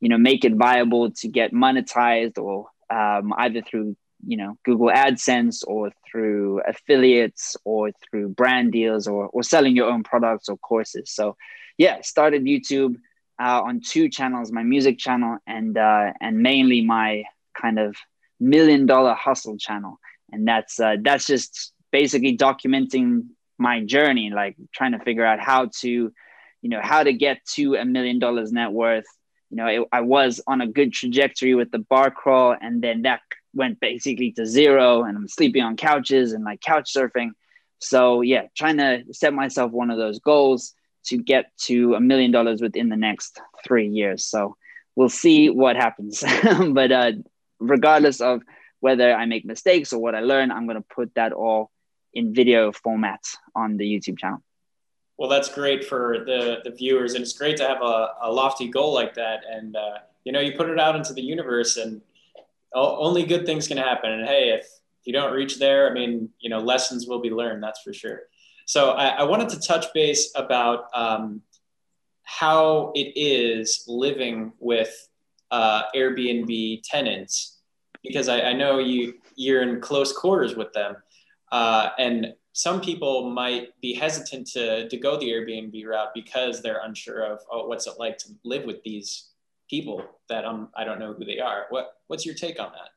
you 0.00 0.08
know, 0.08 0.16
make 0.16 0.44
it 0.44 0.54
viable 0.54 1.10
to 1.10 1.28
get 1.28 1.52
monetized 1.52 2.38
or 2.38 2.68
um, 2.88 3.34
either 3.36 3.60
through 3.60 3.94
you 4.26 4.36
know 4.36 4.56
Google 4.64 4.88
AdSense 4.88 5.62
or 5.66 5.90
through 6.10 6.60
affiliates 6.66 7.56
or 7.64 7.90
through 8.02 8.30
brand 8.30 8.72
deals 8.72 9.06
or 9.06 9.28
or 9.28 9.42
selling 9.42 9.76
your 9.76 9.90
own 9.90 10.02
products 10.02 10.48
or 10.48 10.56
courses. 10.58 11.10
So, 11.10 11.36
yeah, 11.78 12.00
started 12.02 12.44
YouTube. 12.44 12.96
Uh, 13.42 13.62
on 13.62 13.80
two 13.80 14.10
channels, 14.10 14.52
my 14.52 14.62
music 14.62 14.98
channel 14.98 15.38
and 15.46 15.78
uh, 15.78 16.12
and 16.20 16.40
mainly 16.40 16.82
my 16.82 17.24
kind 17.58 17.78
of 17.78 17.96
million 18.38 18.84
dollar 18.84 19.14
hustle 19.14 19.56
channel 19.56 19.98
and 20.32 20.46
that's 20.46 20.78
uh, 20.80 20.96
that's 21.02 21.26
just 21.26 21.72
basically 21.92 22.36
documenting 22.36 23.26
my 23.58 23.84
journey 23.84 24.30
like 24.30 24.56
trying 24.72 24.92
to 24.92 24.98
figure 25.00 25.24
out 25.24 25.40
how 25.40 25.68
to 25.80 25.88
you 26.62 26.68
know 26.70 26.80
how 26.82 27.02
to 27.02 27.12
get 27.12 27.44
to 27.44 27.74
a 27.74 27.84
million 27.84 28.18
dollars 28.18 28.52
net 28.52 28.72
worth 28.72 29.04
you 29.50 29.56
know 29.56 29.66
it, 29.66 29.82
i 29.92 30.00
was 30.00 30.40
on 30.46 30.60
a 30.60 30.66
good 30.66 30.92
trajectory 30.92 31.54
with 31.54 31.70
the 31.70 31.78
bar 31.78 32.10
crawl 32.10 32.56
and 32.58 32.82
then 32.82 33.02
that 33.02 33.20
went 33.54 33.80
basically 33.80 34.32
to 34.32 34.46
zero 34.46 35.02
and 35.02 35.16
i'm 35.16 35.28
sleeping 35.28 35.62
on 35.62 35.76
couches 35.76 36.32
and 36.32 36.44
like 36.44 36.60
couch 36.60 36.92
surfing 36.94 37.30
so 37.78 38.20
yeah 38.20 38.42
trying 38.56 38.76
to 38.76 39.02
set 39.12 39.32
myself 39.32 39.72
one 39.72 39.90
of 39.90 39.98
those 39.98 40.18
goals 40.18 40.74
to 41.04 41.16
get 41.16 41.50
to 41.56 41.94
a 41.94 42.00
million 42.00 42.30
dollars 42.30 42.60
within 42.60 42.88
the 42.88 42.96
next 42.96 43.40
three 43.64 43.88
years 43.88 44.24
so 44.24 44.56
we'll 44.96 45.08
see 45.08 45.48
what 45.50 45.76
happens 45.76 46.22
but 46.72 46.92
uh 46.92 47.12
regardless 47.60 48.20
of 48.20 48.42
whether 48.80 49.14
I 49.14 49.26
make 49.26 49.44
mistakes 49.44 49.92
or 49.92 50.00
what 50.00 50.14
I 50.14 50.20
learn, 50.20 50.50
I'm 50.50 50.66
going 50.66 50.78
to 50.78 50.94
put 50.94 51.14
that 51.14 51.32
all 51.32 51.70
in 52.12 52.34
video 52.34 52.72
format 52.72 53.20
on 53.54 53.76
the 53.76 53.84
YouTube 53.84 54.18
channel. 54.18 54.42
Well, 55.18 55.28
that's 55.28 55.52
great 55.52 55.84
for 55.84 56.24
the, 56.24 56.60
the 56.64 56.70
viewers. 56.70 57.12
And 57.12 57.22
it's 57.22 57.34
great 57.34 57.58
to 57.58 57.68
have 57.68 57.82
a, 57.82 58.08
a 58.22 58.32
lofty 58.32 58.68
goal 58.68 58.94
like 58.94 59.14
that. 59.14 59.42
And, 59.48 59.76
uh, 59.76 59.98
you 60.24 60.32
know, 60.32 60.40
you 60.40 60.52
put 60.52 60.70
it 60.70 60.80
out 60.80 60.96
into 60.96 61.12
the 61.12 61.20
universe 61.20 61.76
and 61.76 62.00
only 62.74 63.24
good 63.24 63.46
things 63.46 63.68
can 63.68 63.76
happen. 63.76 64.10
And 64.10 64.26
hey, 64.26 64.50
if 64.50 64.66
you 65.04 65.12
don't 65.12 65.32
reach 65.32 65.58
there, 65.58 65.90
I 65.90 65.92
mean, 65.92 66.28
you 66.40 66.50
know, 66.50 66.58
lessons 66.58 67.06
will 67.06 67.20
be 67.20 67.30
learned, 67.30 67.62
that's 67.62 67.82
for 67.82 67.92
sure. 67.92 68.22
So 68.66 68.90
I, 68.90 69.08
I 69.08 69.22
wanted 69.24 69.48
to 69.50 69.60
touch 69.60 69.86
base 69.92 70.30
about 70.36 70.84
um, 70.94 71.42
how 72.22 72.92
it 72.94 73.12
is 73.16 73.84
living 73.88 74.52
with 74.60 75.08
uh, 75.50 75.82
Airbnb 75.94 76.82
tenants 76.84 77.58
because 78.02 78.28
I, 78.28 78.40
I, 78.42 78.52
know 78.52 78.78
you 78.78 79.14
you're 79.34 79.62
in 79.62 79.80
close 79.80 80.12
quarters 80.12 80.54
with 80.54 80.72
them, 80.72 80.96
uh, 81.50 81.90
and 81.98 82.34
some 82.52 82.80
people 82.80 83.30
might 83.30 83.68
be 83.80 83.92
hesitant 83.92 84.46
to 84.52 84.88
to 84.88 84.96
go 84.96 85.18
the 85.18 85.28
Airbnb 85.28 85.84
route 85.84 86.10
because 86.14 86.62
they're 86.62 86.80
unsure 86.84 87.24
of 87.24 87.40
oh 87.50 87.66
what's 87.66 87.88
it 87.88 87.94
like 87.98 88.16
to 88.18 88.28
live 88.44 88.64
with 88.64 88.82
these 88.84 89.29
people 89.70 90.04
that 90.28 90.44
um 90.44 90.68
I 90.76 90.84
don't 90.84 90.98
know 90.98 91.14
who 91.14 91.24
they 91.24 91.38
are. 91.38 91.66
What 91.70 91.94
what's 92.08 92.26
your 92.26 92.34
take 92.34 92.60
on 92.60 92.72
that? 92.72 92.90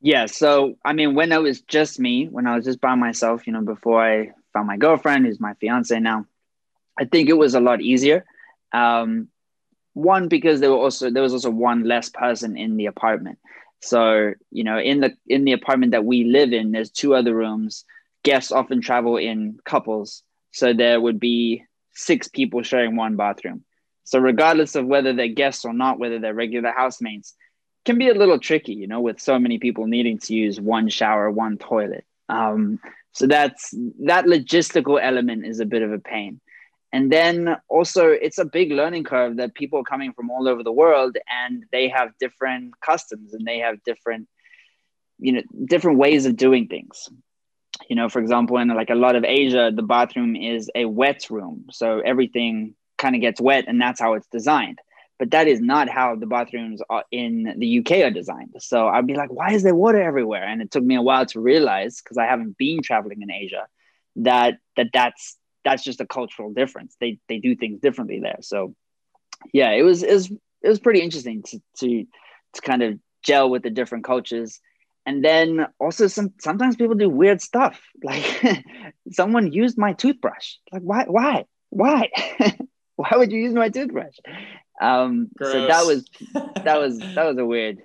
Yeah, 0.00 0.26
so 0.26 0.76
I 0.84 0.92
mean, 0.92 1.14
when 1.14 1.32
it 1.32 1.42
was 1.42 1.60
just 1.62 2.00
me, 2.00 2.26
when 2.26 2.46
I 2.46 2.56
was 2.56 2.64
just 2.64 2.80
by 2.80 2.94
myself, 2.94 3.46
you 3.46 3.52
know, 3.52 3.62
before 3.62 4.02
I 4.02 4.30
found 4.52 4.66
my 4.66 4.76
girlfriend, 4.76 5.26
who's 5.26 5.40
my 5.40 5.54
fiance 5.54 5.98
now, 6.00 6.26
I 6.98 7.04
think 7.04 7.28
it 7.28 7.34
was 7.34 7.54
a 7.54 7.60
lot 7.60 7.80
easier. 7.80 8.24
Um, 8.72 9.28
one 9.94 10.28
because 10.28 10.60
there 10.60 10.70
were 10.70 10.76
also 10.76 11.10
there 11.10 11.22
was 11.22 11.32
also 11.32 11.50
one 11.50 11.84
less 11.84 12.08
person 12.08 12.56
in 12.56 12.76
the 12.76 12.86
apartment 12.86 13.38
so 13.80 14.32
you 14.50 14.64
know 14.64 14.78
in 14.78 15.00
the 15.00 15.14
in 15.26 15.44
the 15.44 15.52
apartment 15.52 15.92
that 15.92 16.04
we 16.04 16.24
live 16.24 16.52
in 16.52 16.72
there's 16.72 16.90
two 16.90 17.14
other 17.14 17.34
rooms 17.34 17.84
guests 18.22 18.52
often 18.52 18.80
travel 18.80 19.16
in 19.16 19.58
couples 19.64 20.22
so 20.52 20.72
there 20.72 21.00
would 21.00 21.20
be 21.20 21.62
six 21.92 22.28
people 22.28 22.62
sharing 22.62 22.96
one 22.96 23.16
bathroom 23.16 23.64
so 24.04 24.18
regardless 24.18 24.74
of 24.74 24.86
whether 24.86 25.12
they're 25.12 25.28
guests 25.28 25.64
or 25.64 25.72
not 25.72 25.98
whether 25.98 26.18
they're 26.18 26.34
regular 26.34 26.72
housemates 26.72 27.34
can 27.84 27.98
be 27.98 28.08
a 28.08 28.14
little 28.14 28.38
tricky 28.38 28.74
you 28.74 28.86
know 28.86 29.00
with 29.00 29.20
so 29.20 29.38
many 29.38 29.58
people 29.58 29.86
needing 29.86 30.18
to 30.18 30.34
use 30.34 30.60
one 30.60 30.88
shower 30.88 31.30
one 31.30 31.58
toilet. 31.58 32.04
Um, 32.28 32.78
so 33.12 33.26
that's 33.26 33.74
that 34.04 34.24
logistical 34.24 34.98
element 35.02 35.44
is 35.44 35.60
a 35.60 35.66
bit 35.66 35.82
of 35.82 35.92
a 35.92 35.98
pain. 35.98 36.40
And 36.94 37.10
then 37.10 37.56
also 37.68 38.08
it's 38.08 38.38
a 38.38 38.44
big 38.44 38.70
learning 38.70 39.04
curve 39.04 39.36
that 39.36 39.54
people 39.54 39.80
are 39.80 39.84
coming 39.84 40.12
from 40.12 40.30
all 40.30 40.46
over 40.46 40.62
the 40.62 40.72
world 40.72 41.16
and 41.30 41.64
they 41.72 41.88
have 41.88 42.10
different 42.20 42.78
customs 42.80 43.32
and 43.32 43.46
they 43.46 43.58
have 43.58 43.82
different 43.84 44.28
you 45.18 45.32
know 45.32 45.42
different 45.66 45.98
ways 45.98 46.26
of 46.26 46.36
doing 46.36 46.68
things. 46.68 47.08
You 47.88 47.96
know 47.96 48.08
for 48.08 48.20
example 48.20 48.58
in 48.58 48.68
like 48.68 48.90
a 48.90 48.94
lot 48.94 49.16
of 49.16 49.24
asia 49.24 49.72
the 49.74 49.82
bathroom 49.82 50.36
is 50.36 50.70
a 50.74 50.84
wet 50.84 51.28
room. 51.30 51.66
So 51.70 52.00
everything 52.00 52.74
kind 53.02 53.14
of 53.14 53.20
gets 53.20 53.40
wet 53.40 53.64
and 53.68 53.80
that's 53.80 54.00
how 54.00 54.14
it's 54.14 54.28
designed 54.28 54.78
but 55.22 55.30
that 55.30 55.46
is 55.46 55.60
not 55.60 55.88
how 55.88 56.16
the 56.16 56.26
bathrooms 56.26 56.82
in 57.12 57.54
the 57.56 57.78
UK 57.78 57.98
are 57.98 58.10
designed. 58.10 58.56
So 58.58 58.88
I'd 58.88 59.06
be 59.06 59.14
like, 59.14 59.32
why 59.32 59.52
is 59.52 59.62
there 59.62 59.72
water 59.72 60.02
everywhere? 60.02 60.42
And 60.42 60.60
it 60.60 60.72
took 60.72 60.82
me 60.82 60.96
a 60.96 61.00
while 61.00 61.26
to 61.26 61.38
realize 61.38 62.00
because 62.02 62.18
I 62.18 62.24
haven't 62.24 62.58
been 62.58 62.82
traveling 62.82 63.22
in 63.22 63.30
Asia 63.30 63.68
that 64.16 64.54
that 64.76 64.88
that's 64.92 65.38
that's 65.64 65.84
just 65.84 66.00
a 66.00 66.06
cultural 66.08 66.52
difference. 66.52 66.96
They 66.98 67.20
they 67.28 67.38
do 67.38 67.54
things 67.54 67.78
differently 67.78 68.18
there. 68.18 68.38
So 68.40 68.74
yeah, 69.52 69.70
it 69.70 69.82
was 69.82 70.02
it 70.02 70.12
was 70.12 70.28
it 70.28 70.68
was 70.68 70.80
pretty 70.80 71.02
interesting 71.02 71.44
to 71.44 71.62
to 71.76 72.04
to 72.54 72.60
kind 72.60 72.82
of 72.82 72.98
gel 73.22 73.48
with 73.48 73.62
the 73.62 73.70
different 73.70 74.02
cultures. 74.02 74.58
And 75.06 75.24
then 75.24 75.68
also 75.78 76.08
some 76.08 76.32
sometimes 76.40 76.74
people 76.74 76.96
do 76.96 77.08
weird 77.08 77.40
stuff. 77.40 77.80
Like 78.02 78.64
someone 79.12 79.52
used 79.52 79.78
my 79.78 79.92
toothbrush. 79.92 80.56
Like 80.72 80.82
why 80.82 81.04
why 81.06 81.44
why 81.70 82.10
why 82.96 83.10
would 83.14 83.32
you 83.32 83.40
use 83.40 83.54
my 83.54 83.68
toothbrush? 83.68 84.16
Um, 84.80 85.28
so 85.40 85.66
that 85.66 85.86
was 85.86 86.04
that 86.64 86.78
was 86.80 86.98
that 86.98 87.24
was 87.24 87.38
a 87.38 87.44
weird 87.44 87.78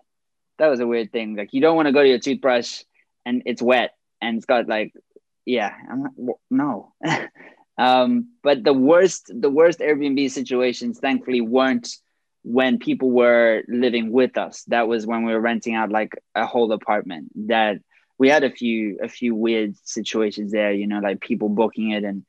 that 0.57 0.67
was 0.67 0.79
a 0.79 0.87
weird 0.87 1.11
thing. 1.11 1.35
Like 1.35 1.53
you 1.53 1.61
don't 1.61 1.75
want 1.75 1.87
to 1.87 1.91
go 1.91 2.03
to 2.03 2.09
your 2.09 2.19
toothbrush 2.19 2.83
and 3.25 3.43
it's 3.45 3.61
wet 3.61 3.91
and 4.21 4.37
it's 4.37 4.45
got 4.45 4.67
like 4.67 4.93
yeah 5.45 5.73
I'm 5.89 6.03
like 6.03 6.35
no 6.49 6.93
Um, 7.77 8.29
but 8.41 8.63
the 8.63 8.73
worst, 8.73 9.31
the 9.33 9.49
worst 9.49 9.79
Airbnb 9.79 10.31
situations, 10.31 10.99
thankfully, 10.99 11.41
weren't 11.41 11.89
when 12.43 12.79
people 12.79 13.11
were 13.11 13.63
living 13.67 14.11
with 14.11 14.37
us. 14.37 14.63
That 14.67 14.87
was 14.87 15.05
when 15.05 15.25
we 15.25 15.33
were 15.33 15.39
renting 15.39 15.75
out 15.75 15.91
like 15.91 16.13
a 16.33 16.45
whole 16.45 16.71
apartment. 16.71 17.31
That 17.47 17.77
we 18.17 18.29
had 18.29 18.43
a 18.43 18.49
few, 18.49 18.97
a 19.03 19.07
few 19.07 19.35
weird 19.35 19.75
situations 19.83 20.51
there. 20.51 20.71
You 20.71 20.87
know, 20.87 20.99
like 20.99 21.21
people 21.21 21.49
booking 21.49 21.91
it 21.91 22.03
and 22.03 22.25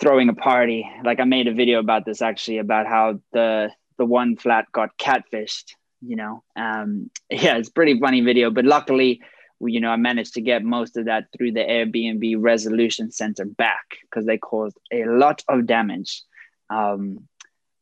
throwing 0.00 0.28
a 0.28 0.34
party. 0.34 0.88
Like 1.04 1.20
I 1.20 1.24
made 1.24 1.48
a 1.48 1.54
video 1.54 1.78
about 1.78 2.04
this 2.04 2.22
actually 2.22 2.58
about 2.58 2.86
how 2.86 3.20
the 3.32 3.70
the 3.98 4.04
one 4.04 4.36
flat 4.36 4.66
got 4.72 4.96
catfished. 4.98 5.72
You 6.00 6.16
know, 6.16 6.42
um, 6.56 7.10
yeah, 7.30 7.56
it's 7.56 7.70
pretty 7.70 7.98
funny 7.98 8.20
video. 8.20 8.50
But 8.50 8.64
luckily, 8.64 9.20
you 9.60 9.80
know, 9.80 9.90
I 9.90 9.96
managed 9.96 10.34
to 10.34 10.40
get 10.40 10.62
most 10.62 10.96
of 10.96 11.06
that 11.06 11.26
through 11.36 11.52
the 11.52 11.60
Airbnb 11.60 12.36
Resolution 12.38 13.10
Center 13.10 13.44
back 13.44 13.84
because 14.02 14.26
they 14.26 14.38
caused 14.38 14.78
a 14.92 15.04
lot 15.04 15.42
of 15.48 15.66
damage. 15.66 16.22
Um, 16.68 17.28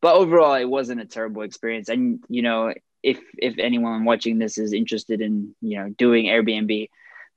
but 0.00 0.14
overall, 0.14 0.54
it 0.54 0.66
wasn't 0.66 1.00
a 1.00 1.06
terrible 1.06 1.42
experience. 1.42 1.88
And 1.88 2.22
you 2.28 2.42
know, 2.42 2.74
if 3.02 3.18
if 3.38 3.58
anyone 3.58 4.04
watching 4.04 4.38
this 4.38 4.58
is 4.58 4.72
interested 4.72 5.20
in 5.20 5.54
you 5.60 5.78
know 5.78 5.88
doing 5.96 6.26
Airbnb, 6.26 6.88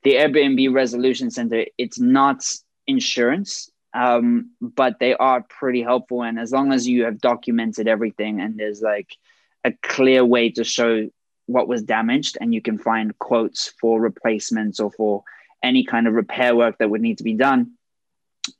the 0.02 0.14
Airbnb 0.14 0.72
Resolution 0.72 1.30
Center, 1.30 1.64
it's 1.76 1.98
not 1.98 2.44
insurance, 2.86 3.70
um, 3.94 4.50
but 4.60 4.98
they 4.98 5.14
are 5.14 5.42
pretty 5.42 5.82
helpful. 5.82 6.22
And 6.22 6.38
as 6.38 6.52
long 6.52 6.72
as 6.72 6.86
you 6.86 7.04
have 7.04 7.20
documented 7.20 7.88
everything 7.88 8.40
and 8.40 8.58
there's 8.58 8.82
like 8.82 9.16
a 9.64 9.72
clear 9.82 10.24
way 10.24 10.50
to 10.50 10.64
show 10.64 11.08
what 11.46 11.68
was 11.68 11.82
damaged 11.82 12.36
and 12.40 12.52
you 12.52 12.60
can 12.60 12.78
find 12.78 13.18
quotes 13.18 13.72
for 13.80 14.00
replacements 14.00 14.78
or 14.80 14.90
for 14.92 15.24
any 15.62 15.84
kind 15.84 16.06
of 16.06 16.14
repair 16.14 16.54
work 16.54 16.76
that 16.78 16.90
would 16.90 17.00
need 17.00 17.18
to 17.18 17.24
be 17.24 17.34
done 17.34 17.72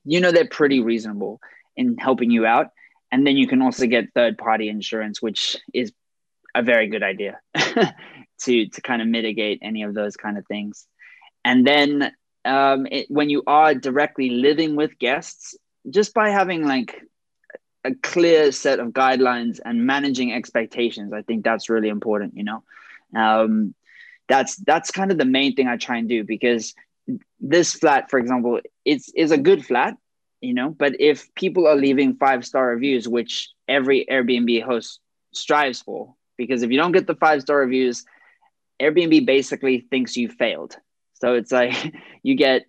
you 0.04 0.20
know 0.20 0.32
they're 0.32 0.48
pretty 0.48 0.80
reasonable 0.80 1.40
in 1.76 1.96
helping 1.98 2.30
you 2.30 2.46
out 2.46 2.70
and 3.12 3.26
then 3.26 3.36
you 3.36 3.46
can 3.46 3.62
also 3.62 3.86
get 3.86 4.12
third 4.14 4.36
party 4.38 4.68
insurance 4.68 5.22
which 5.22 5.56
is 5.72 5.92
a 6.54 6.62
very 6.62 6.88
good 6.88 7.02
idea 7.02 7.38
to 8.40 8.68
to 8.68 8.80
kind 8.82 9.02
of 9.02 9.08
mitigate 9.08 9.60
any 9.62 9.82
of 9.82 9.94
those 9.94 10.16
kind 10.16 10.38
of 10.38 10.46
things 10.46 10.86
and 11.44 11.66
then 11.66 12.10
um, 12.48 12.86
it, 12.90 13.06
when 13.10 13.30
you 13.30 13.42
are 13.46 13.74
directly 13.74 14.30
living 14.30 14.76
with 14.76 14.98
guests 14.98 15.54
just 15.90 16.14
by 16.14 16.30
having 16.30 16.66
like 16.66 17.02
a 17.84 17.94
clear 17.94 18.50
set 18.52 18.80
of 18.80 18.88
guidelines 18.88 19.60
and 19.64 19.86
managing 19.86 20.32
expectations 20.32 21.12
i 21.12 21.22
think 21.22 21.44
that's 21.44 21.70
really 21.70 21.88
important 21.88 22.36
you 22.36 22.44
know 22.44 22.62
um, 23.16 23.74
that's 24.28 24.56
that's 24.56 24.90
kind 24.90 25.10
of 25.10 25.18
the 25.18 25.24
main 25.24 25.54
thing 25.54 25.68
i 25.68 25.76
try 25.76 25.96
and 25.96 26.08
do 26.08 26.24
because 26.24 26.74
this 27.40 27.72
flat 27.74 28.10
for 28.10 28.18
example 28.18 28.60
it's 28.84 29.10
is 29.14 29.30
a 29.30 29.38
good 29.38 29.64
flat 29.64 29.94
you 30.40 30.52
know 30.52 30.70
but 30.70 31.00
if 31.00 31.32
people 31.34 31.66
are 31.66 31.76
leaving 31.76 32.14
five 32.16 32.44
star 32.44 32.68
reviews 32.68 33.08
which 33.08 33.50
every 33.68 34.04
airbnb 34.10 34.62
host 34.62 35.00
strives 35.32 35.80
for 35.80 36.14
because 36.38 36.62
if 36.62 36.70
you 36.70 36.78
don't 36.78 36.92
get 36.92 37.06
the 37.06 37.16
five 37.16 37.42
star 37.42 37.58
reviews, 37.58 38.06
Airbnb 38.80 39.26
basically 39.26 39.80
thinks 39.90 40.16
you 40.16 40.30
failed. 40.30 40.76
So 41.20 41.34
it's 41.34 41.52
like 41.52 41.94
you 42.22 42.34
get 42.34 42.66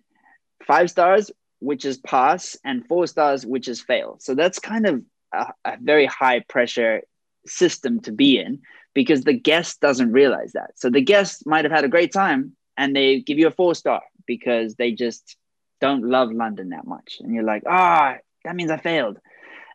five 0.66 0.90
stars, 0.90 1.30
which 1.60 1.84
is 1.84 1.98
pass, 1.98 2.56
and 2.64 2.86
four 2.86 3.06
stars, 3.06 3.44
which 3.44 3.68
is 3.68 3.80
fail. 3.80 4.16
So 4.20 4.34
that's 4.34 4.58
kind 4.58 4.86
of 4.86 5.02
a, 5.32 5.46
a 5.64 5.76
very 5.80 6.06
high 6.06 6.40
pressure 6.40 7.02
system 7.46 8.00
to 8.00 8.12
be 8.12 8.38
in 8.38 8.60
because 8.94 9.22
the 9.22 9.32
guest 9.32 9.80
doesn't 9.80 10.12
realize 10.12 10.52
that. 10.52 10.72
So 10.76 10.90
the 10.90 11.00
guest 11.00 11.46
might 11.46 11.64
have 11.64 11.72
had 11.72 11.84
a 11.84 11.88
great 11.88 12.12
time 12.12 12.56
and 12.76 12.94
they 12.94 13.20
give 13.20 13.38
you 13.38 13.46
a 13.46 13.52
four 13.52 13.74
star 13.74 14.02
because 14.26 14.74
they 14.74 14.92
just 14.92 15.36
don't 15.80 16.04
love 16.04 16.32
London 16.32 16.70
that 16.70 16.86
much. 16.86 17.18
And 17.20 17.34
you're 17.34 17.44
like, 17.44 17.62
ah, 17.66 18.14
oh, 18.14 18.18
that 18.44 18.56
means 18.56 18.70
I 18.70 18.76
failed. 18.76 19.18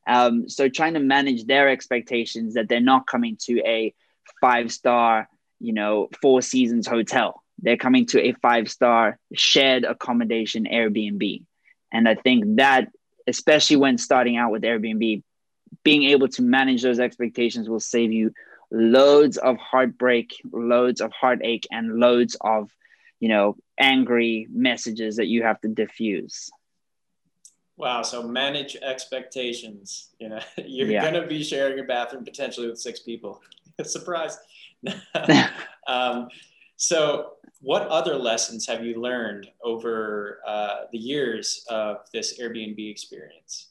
Um, 0.08 0.48
so 0.50 0.70
trying 0.70 0.94
to 0.94 1.00
manage 1.00 1.46
their 1.46 1.70
expectations 1.70 2.54
that 2.54 2.70
they're 2.70 2.80
not 2.80 3.08
coming 3.08 3.38
to 3.42 3.60
a 3.66 3.94
five 4.40 4.72
star, 4.72 5.28
you 5.60 5.74
know, 5.74 6.10
four 6.22 6.42
seasons 6.42 6.88
hotel. 6.88 7.42
They're 7.60 7.78
coming 7.78 8.06
to 8.08 8.22
a 8.22 8.34
five 8.34 8.70
star 8.70 9.18
shared 9.34 9.84
accommodation 9.84 10.65
Airbnb. 10.65 11.44
And 11.91 12.10
I 12.10 12.15
think 12.15 12.58
that, 12.58 12.91
especially 13.28 13.78
when 13.78 13.98
starting 13.98 14.38
out 14.38 14.52
with 14.52 14.63
Airbnb, 14.63 15.24
being 15.84 16.04
able 16.04 16.28
to 16.30 16.41
manage 16.41 16.82
those 16.82 17.00
expectations 17.00 17.70
will 17.70 17.80
save 17.80 18.12
you 18.12 18.34
loads 18.72 19.38
of 19.38 19.58
heartbreak, 19.58 20.41
loads 20.52 21.02
of 21.02 21.12
heartache, 21.12 21.68
and 21.72 22.00
loads 22.00 22.36
of, 22.41 22.70
you 23.20 23.30
know, 23.30 23.56
angry 23.80 24.48
messages 24.52 25.18
that 25.18 25.28
you 25.28 25.44
have 25.44 25.60
to 25.62 25.68
diffuse. 25.68 26.50
Wow. 27.78 28.04
So 28.04 28.24
manage 28.24 28.76
expectations. 28.78 30.10
You 30.20 30.30
know, 30.30 30.39
you're 30.58 30.88
yeah. 30.88 31.02
going 31.02 31.22
to 31.22 31.28
be 31.28 31.44
sharing 31.44 31.80
a 31.80 31.84
bathroom 31.84 32.24
potentially 32.24 32.68
with 32.68 32.80
six 32.80 33.00
people. 33.00 33.41
Surprise. 33.84 34.38
um, 35.88 36.30
so, 36.78 37.32
what 37.62 37.88
other 37.88 38.16
lessons 38.16 38.68
have 38.68 38.84
you 38.84 39.02
learned 39.02 39.48
over 39.64 40.40
uh, 40.46 40.82
the 40.92 40.98
years 40.98 41.66
of 41.70 41.98
this 42.14 42.40
Airbnb 42.40 42.90
experience? 42.90 43.70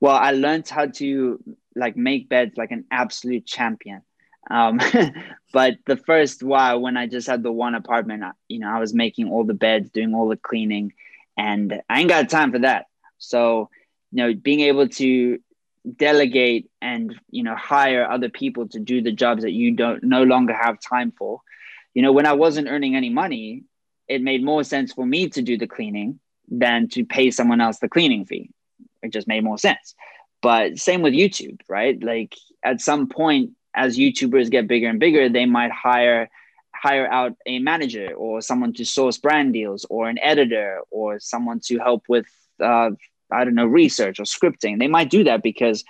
Well, 0.00 0.16
I 0.16 0.30
learned 0.32 0.68
how 0.68 0.86
to 0.86 1.42
like 1.74 1.96
make 1.96 2.28
beds 2.28 2.56
like 2.56 2.70
an 2.70 2.84
absolute 2.90 3.44
champion. 3.44 4.02
Um, 4.50 4.80
but 5.52 5.74
the 5.86 5.96
first 5.96 6.42
while 6.42 6.80
when 6.80 6.96
I 6.96 7.06
just 7.06 7.26
had 7.26 7.42
the 7.42 7.52
one 7.52 7.74
apartment, 7.74 8.24
you 8.48 8.60
know, 8.60 8.68
I 8.68 8.78
was 8.78 8.94
making 8.94 9.28
all 9.28 9.44
the 9.44 9.54
beds, 9.54 9.90
doing 9.90 10.14
all 10.14 10.28
the 10.28 10.36
cleaning, 10.36 10.92
and 11.36 11.82
I 11.90 12.00
ain't 12.00 12.08
got 12.08 12.30
time 12.30 12.52
for 12.52 12.60
that. 12.60 12.86
So, 13.18 13.68
you 14.12 14.22
know, 14.22 14.34
being 14.34 14.60
able 14.60 14.88
to 14.88 15.40
delegate 15.96 16.70
and 16.82 17.18
you 17.30 17.42
know 17.42 17.54
hire 17.54 18.10
other 18.10 18.28
people 18.28 18.68
to 18.68 18.78
do 18.78 19.00
the 19.00 19.12
jobs 19.12 19.42
that 19.42 19.52
you 19.52 19.72
don't 19.72 20.02
no 20.02 20.22
longer 20.22 20.52
have 20.52 20.80
time 20.80 21.12
for. 21.16 21.40
You 21.94 22.02
know, 22.02 22.12
when 22.12 22.26
I 22.26 22.34
wasn't 22.34 22.68
earning 22.68 22.96
any 22.96 23.10
money, 23.10 23.64
it 24.08 24.22
made 24.22 24.44
more 24.44 24.64
sense 24.64 24.92
for 24.92 25.04
me 25.04 25.28
to 25.30 25.42
do 25.42 25.58
the 25.58 25.66
cleaning 25.66 26.20
than 26.48 26.88
to 26.88 27.04
pay 27.04 27.30
someone 27.30 27.60
else 27.60 27.78
the 27.78 27.88
cleaning 27.88 28.24
fee. 28.24 28.50
It 29.02 29.12
just 29.12 29.28
made 29.28 29.44
more 29.44 29.58
sense. 29.58 29.94
But 30.40 30.78
same 30.78 31.02
with 31.02 31.14
YouTube, 31.14 31.60
right? 31.68 32.02
Like 32.02 32.34
at 32.64 32.80
some 32.80 33.08
point, 33.08 33.50
as 33.74 33.98
YouTubers 33.98 34.50
get 34.50 34.66
bigger 34.66 34.88
and 34.88 35.00
bigger, 35.00 35.28
they 35.28 35.46
might 35.46 35.72
hire 35.72 36.30
hire 36.74 37.10
out 37.10 37.34
a 37.46 37.58
manager 37.58 38.12
or 38.14 38.40
someone 38.40 38.72
to 38.72 38.84
source 38.84 39.18
brand 39.18 39.52
deals 39.52 39.84
or 39.90 40.08
an 40.08 40.18
editor 40.20 40.80
or 40.90 41.18
someone 41.18 41.60
to 41.60 41.78
help 41.78 42.04
with 42.08 42.26
uh, 42.62 42.90
i 43.32 43.44
don't 43.44 43.54
know 43.54 43.66
research 43.66 44.20
or 44.20 44.24
scripting 44.24 44.78
they 44.78 44.86
might 44.86 45.10
do 45.10 45.24
that 45.24 45.42
because 45.42 45.84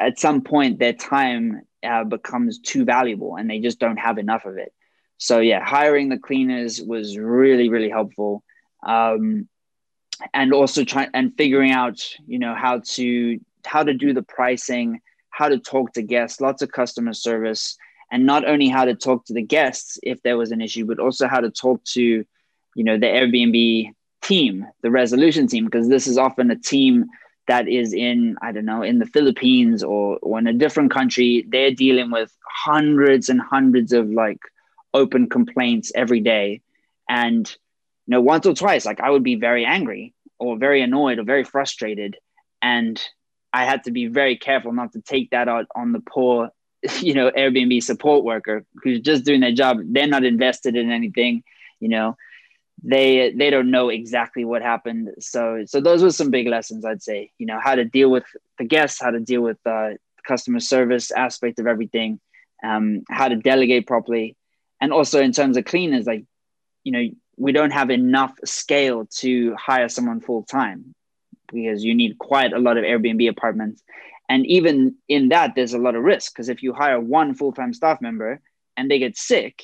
at 0.00 0.18
some 0.18 0.40
point 0.42 0.78
their 0.78 0.92
time 0.92 1.62
uh, 1.84 2.04
becomes 2.04 2.58
too 2.58 2.84
valuable 2.84 3.36
and 3.36 3.48
they 3.48 3.60
just 3.60 3.78
don't 3.78 3.98
have 3.98 4.18
enough 4.18 4.44
of 4.44 4.56
it 4.56 4.72
so 5.22 5.38
yeah 5.40 5.64
hiring 5.64 6.08
the 6.08 6.18
cleaners 6.18 6.80
was 6.82 7.16
really 7.16 7.68
really 7.68 7.90
helpful 7.90 8.42
um, 8.86 9.48
and 10.34 10.52
also 10.52 10.84
trying 10.84 11.10
and 11.14 11.36
figuring 11.36 11.72
out 11.72 11.98
you 12.26 12.38
know 12.38 12.54
how 12.54 12.80
to 12.84 13.38
how 13.64 13.82
to 13.82 13.94
do 13.94 14.12
the 14.12 14.22
pricing 14.22 15.00
how 15.30 15.48
to 15.48 15.58
talk 15.58 15.92
to 15.92 16.02
guests 16.02 16.40
lots 16.40 16.62
of 16.62 16.70
customer 16.70 17.12
service 17.12 17.76
and 18.12 18.26
not 18.26 18.46
only 18.46 18.68
how 18.68 18.84
to 18.84 18.94
talk 18.94 19.24
to 19.24 19.32
the 19.32 19.42
guests 19.42 19.98
if 20.02 20.22
there 20.22 20.36
was 20.36 20.52
an 20.52 20.60
issue, 20.60 20.84
but 20.84 20.98
also 20.98 21.26
how 21.26 21.40
to 21.40 21.50
talk 21.50 21.82
to, 21.84 22.02
you 22.02 22.84
know, 22.84 22.98
the 22.98 23.06
Airbnb 23.06 23.90
team, 24.20 24.66
the 24.82 24.90
resolution 24.90 25.46
team, 25.46 25.64
because 25.64 25.88
this 25.88 26.06
is 26.06 26.18
often 26.18 26.50
a 26.50 26.56
team 26.56 27.06
that 27.48 27.66
is 27.66 27.94
in, 27.94 28.36
I 28.42 28.52
don't 28.52 28.66
know, 28.66 28.82
in 28.82 28.98
the 28.98 29.06
Philippines 29.06 29.82
or, 29.82 30.18
or 30.20 30.38
in 30.38 30.46
a 30.46 30.52
different 30.52 30.90
country. 30.90 31.46
They're 31.48 31.70
dealing 31.70 32.10
with 32.10 32.30
hundreds 32.46 33.30
and 33.30 33.40
hundreds 33.40 33.94
of 33.94 34.10
like 34.10 34.40
open 34.94 35.28
complaints 35.28 35.92
every 35.94 36.20
day. 36.20 36.62
And, 37.08 37.48
you 38.06 38.12
know, 38.12 38.20
once 38.20 38.46
or 38.46 38.54
twice, 38.54 38.84
like 38.84 39.00
I 39.00 39.10
would 39.10 39.22
be 39.22 39.36
very 39.36 39.64
angry 39.64 40.14
or 40.38 40.56
very 40.56 40.82
annoyed 40.82 41.18
or 41.18 41.24
very 41.24 41.44
frustrated. 41.44 42.16
And 42.60 43.00
I 43.52 43.64
had 43.64 43.84
to 43.84 43.90
be 43.90 44.06
very 44.06 44.36
careful 44.36 44.72
not 44.72 44.92
to 44.92 45.00
take 45.02 45.30
that 45.30 45.48
out 45.48 45.66
on 45.74 45.92
the 45.92 46.00
poor 46.00 46.50
you 47.00 47.14
know 47.14 47.30
airbnb 47.30 47.82
support 47.82 48.24
worker 48.24 48.64
who's 48.82 49.00
just 49.00 49.24
doing 49.24 49.40
their 49.40 49.52
job 49.52 49.78
they're 49.84 50.06
not 50.06 50.24
invested 50.24 50.74
in 50.76 50.90
anything 50.90 51.42
you 51.80 51.88
know 51.88 52.16
they 52.82 53.32
they 53.32 53.50
don't 53.50 53.70
know 53.70 53.88
exactly 53.88 54.44
what 54.44 54.62
happened 54.62 55.10
so 55.20 55.62
so 55.66 55.80
those 55.80 56.02
were 56.02 56.10
some 56.10 56.30
big 56.30 56.48
lessons 56.48 56.84
i'd 56.84 57.02
say 57.02 57.30
you 57.38 57.46
know 57.46 57.60
how 57.62 57.74
to 57.74 57.84
deal 57.84 58.10
with 58.10 58.24
the 58.58 58.64
guests 58.64 59.00
how 59.00 59.10
to 59.10 59.20
deal 59.20 59.40
with 59.40 59.58
uh, 59.64 59.90
the 59.90 60.22
customer 60.26 60.58
service 60.58 61.10
aspect 61.12 61.58
of 61.60 61.66
everything 61.66 62.18
um, 62.64 63.02
how 63.08 63.28
to 63.28 63.36
delegate 63.36 63.86
properly 63.86 64.36
and 64.82 64.92
also 64.92 65.22
in 65.22 65.32
terms 65.32 65.56
of 65.56 65.64
cleaners 65.64 66.06
like 66.06 66.24
you 66.84 66.92
know 66.92 67.08
we 67.38 67.52
don't 67.52 67.70
have 67.70 67.90
enough 67.90 68.34
scale 68.44 69.06
to 69.06 69.54
hire 69.54 69.88
someone 69.88 70.20
full 70.20 70.42
time 70.42 70.94
because 71.50 71.82
you 71.82 71.94
need 71.94 72.18
quite 72.18 72.52
a 72.52 72.58
lot 72.58 72.76
of 72.76 72.84
airbnb 72.84 73.26
apartments 73.30 73.82
and 74.32 74.46
even 74.46 74.94
in 75.08 75.28
that, 75.28 75.54
there's 75.54 75.74
a 75.74 75.78
lot 75.78 75.94
of 75.94 76.02
risk 76.02 76.32
because 76.32 76.48
if 76.48 76.62
you 76.62 76.72
hire 76.72 76.98
one 76.98 77.34
full 77.34 77.52
time 77.52 77.74
staff 77.74 78.00
member 78.00 78.40
and 78.78 78.90
they 78.90 78.98
get 78.98 79.16
sick, 79.16 79.62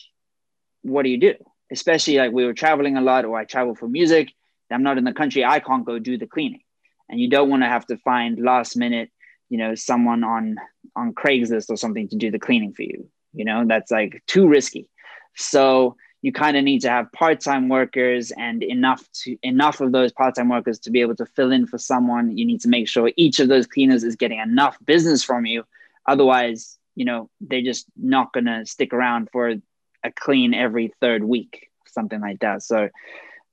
what 0.83 1.05
do 1.05 1.09
you 1.09 1.19
do? 1.19 1.35
Especially 1.73 2.19
like 2.19 2.33
we 2.33 2.45
were 2.45 2.53
traveling 2.53 2.99
a 2.99 3.01
lot, 3.01 3.25
or 3.25 3.39
I 3.39 3.45
travel 3.47 3.75
for 3.75 3.89
music. 3.89 4.31
I'm 4.71 4.83
not 4.83 4.99
in 4.99 5.05
the 5.05 5.15
country. 5.15 5.43
I 5.43 5.61
can't 5.61 5.87
go 5.87 5.99
do 5.99 6.19
the 6.19 6.27
cleaning, 6.27 6.61
and 7.09 7.19
you 7.19 7.31
don't 7.31 7.49
want 7.49 7.63
to 7.63 7.69
have 7.69 7.87
to 7.87 7.97
find 7.97 8.39
last 8.39 8.77
minute, 8.77 9.11
you 9.49 9.57
know, 9.57 9.75
someone 9.75 10.23
on 10.23 10.57
on 10.95 11.15
Craigslist 11.15 11.71
or 11.71 11.79
something 11.79 12.07
to 12.11 12.17
do 12.17 12.31
the 12.31 12.39
cleaning 12.39 12.75
for 12.75 12.83
you. 12.83 13.09
You 13.33 13.47
know, 13.47 13.65
that's 13.67 13.91
like 13.91 14.23
too 14.27 14.49
risky. 14.49 14.91
So 15.37 15.97
you 16.23 16.33
kind 16.33 16.57
of 16.57 16.65
need 16.65 16.81
to 16.81 16.91
have 16.91 17.13
part-time 17.13 17.69
workers 17.69 18.33
and 18.33 18.63
enough 18.63 19.05
to 19.23 19.39
enough 19.43 19.81
of 19.81 19.93
those 19.93 20.13
part-time 20.13 20.49
workers 20.49 20.81
to 20.81 20.91
be 20.91 21.01
able 21.01 21.15
to 21.17 21.27
fill 21.27 21.53
in 21.53 21.67
for 21.67 21.79
someone. 21.79 22.37
You 22.37 22.45
need 22.45 22.61
to 22.63 22.69
make 22.69 22.89
sure 22.89 23.13
each 23.17 23.39
of 23.39 23.49
those 23.49 23.67
cleaners 23.67 24.03
is 24.03 24.17
getting 24.17 24.41
enough 24.41 24.77
business 24.85 25.23
from 25.23 25.47
you. 25.47 25.65
Otherwise 26.07 26.79
you 26.99 27.05
know 27.05 27.31
they're 27.41 27.63
just 27.63 27.87
not 27.97 28.33
to 28.35 28.67
stick 28.67 28.93
around 28.93 29.29
for 29.31 29.55
a 30.03 30.13
clean 30.13 30.53
every 30.53 30.93
third 31.01 31.23
week 31.23 31.71
something 31.87 32.21
like 32.21 32.41
that. 32.41 32.63
So 32.63 32.89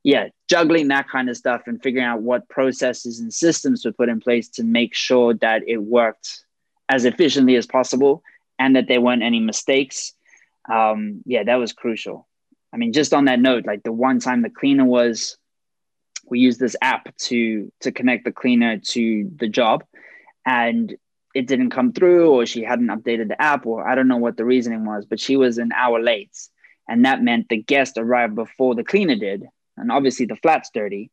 yeah 0.03 0.29
juggling 0.49 0.88
that 0.89 1.07
kind 1.07 1.29
of 1.29 1.38
stuff 1.38 1.61
and 1.67 1.81
figuring 1.81 2.05
out 2.05 2.21
what 2.21 2.49
processes 2.49 3.19
and 3.19 3.31
systems 3.31 3.83
to 3.83 3.91
put 3.91 4.09
in 4.09 4.19
place 4.19 4.49
to 4.49 4.63
make 4.63 4.95
sure 4.95 5.35
that 5.35 5.61
it 5.67 5.77
worked 5.77 6.43
as 6.89 7.05
efficiently 7.05 7.55
as 7.55 7.67
possible 7.67 8.23
and 8.57 8.75
that 8.75 8.88
there 8.88 9.01
weren't 9.01 9.23
any 9.23 9.39
mistakes 9.39 10.13
um, 10.71 11.21
yeah 11.25 11.43
that 11.43 11.56
was 11.56 11.73
crucial 11.73 12.28
I 12.75 12.78
mean, 12.78 12.91
just 12.91 13.13
on 13.13 13.25
that 13.25 13.39
note, 13.39 13.65
like 13.65 13.84
the 13.84 13.93
one 13.93 14.19
time 14.19 14.41
the 14.41 14.49
cleaner 14.49 14.84
was, 14.84 15.38
we 16.30 16.39
used 16.39 16.60
this 16.60 16.75
app 16.82 17.15
to 17.17 17.71
to 17.80 17.91
connect 17.93 18.25
the 18.25 18.34
cleaner 18.34 18.80
to 18.80 19.32
the 19.34 19.47
job, 19.47 19.86
and 20.45 20.93
it 21.34 21.47
didn't 21.47 21.69
come 21.69 21.93
through, 21.93 22.32
or 22.32 22.45
she 22.45 22.63
hadn't 22.63 22.88
updated 22.88 23.30
the 23.30 23.41
app, 23.41 23.65
or 23.65 23.88
I 23.88 23.95
don't 23.95 24.10
know 24.10 24.17
what 24.17 24.36
the 24.36 24.43
reasoning 24.43 24.86
was, 24.86 25.06
but 25.06 25.21
she 25.21 25.38
was 25.38 25.58
an 25.58 25.71
hour 25.71 26.01
late, 26.01 26.38
and 26.89 27.06
that 27.06 27.23
meant 27.23 27.47
the 27.47 27.63
guest 27.63 27.97
arrived 27.97 28.36
before 28.36 28.75
the 28.75 28.84
cleaner 28.84 29.15
did, 29.15 29.45
and 29.78 29.89
obviously 29.89 30.25
the 30.25 30.36
flat's 30.36 30.69
dirty, 30.73 31.12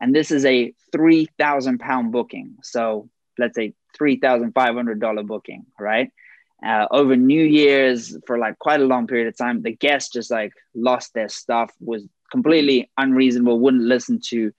and 0.00 0.12
this 0.12 0.32
is 0.32 0.44
a 0.44 0.74
three 0.90 1.28
thousand 1.38 1.78
pound 1.78 2.10
booking, 2.10 2.56
so 2.64 3.08
let's 3.38 3.54
say 3.54 3.74
three 3.96 4.16
thousand 4.16 4.52
five 4.52 4.74
hundred 4.74 4.98
dollar 4.98 5.22
booking, 5.22 5.64
right? 5.78 6.10
Uh, 6.64 6.86
over 6.90 7.16
New 7.16 7.44
Year's 7.44 8.16
for 8.26 8.38
like 8.38 8.58
quite 8.58 8.80
a 8.80 8.86
long 8.86 9.06
period 9.06 9.28
of 9.28 9.36
time. 9.36 9.62
The 9.62 9.72
guests 9.72 10.12
just 10.12 10.30
like 10.30 10.52
lost 10.74 11.12
their 11.14 11.28
stuff, 11.28 11.70
was 11.80 12.06
completely 12.30 12.90
unreasonable, 12.96 13.60
wouldn't 13.60 13.84
listen 13.84 14.20
to 14.28 14.52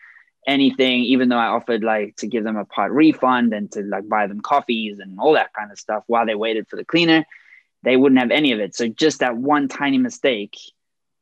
anything, 0.48 1.02
even 1.02 1.30
though 1.30 1.38
I 1.38 1.48
offered 1.48 1.84
like 1.84 2.16
to 2.18 2.28
give 2.28 2.44
them 2.44 2.58
a 2.58 2.66
part 2.66 2.92
refund 2.92 3.54
and 3.54 3.72
to 3.72 3.82
like 3.82 4.08
buy 4.08 4.28
them 4.28 4.42
coffees 4.42 5.00
and 5.00 5.20
all 5.20 5.34
that 5.34 5.54
kind 5.54 5.72
of 5.72 5.80
stuff 5.80 6.04
while 6.08 6.26
they 6.26 6.36
waited 6.36 6.68
for 6.68 6.76
the 6.76 6.86
cleaner. 6.86 7.26
They 7.84 7.98
wouldn't 7.98 8.20
have 8.20 8.32
any 8.32 8.52
of 8.52 8.60
it. 8.60 8.76
So 8.76 8.88
just 8.88 9.20
that 9.20 9.38
one 9.38 9.68
tiny 9.68 9.98
mistake. 9.98 10.58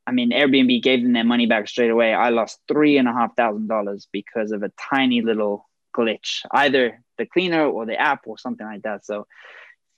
I 0.06 0.12
mean, 0.12 0.32
Airbnb 0.32 0.82
gave 0.82 1.02
them 1.02 1.14
their 1.14 1.24
money 1.24 1.46
back 1.46 1.66
straight 1.66 1.90
away. 1.90 2.12
I 2.12 2.28
lost 2.28 2.60
three 2.68 2.98
and 2.98 3.08
a 3.08 3.12
half 3.12 3.34
thousand 3.36 3.68
dollars 3.68 4.06
because 4.12 4.52
of 4.52 4.62
a 4.62 4.70
tiny 4.90 5.22
little 5.22 5.66
glitch, 5.96 6.42
either 6.50 7.02
the 7.16 7.24
cleaner 7.24 7.64
or 7.64 7.86
the 7.86 7.98
app 7.98 8.26
or 8.26 8.36
something 8.36 8.66
like 8.66 8.82
that. 8.82 9.06
So 9.06 9.26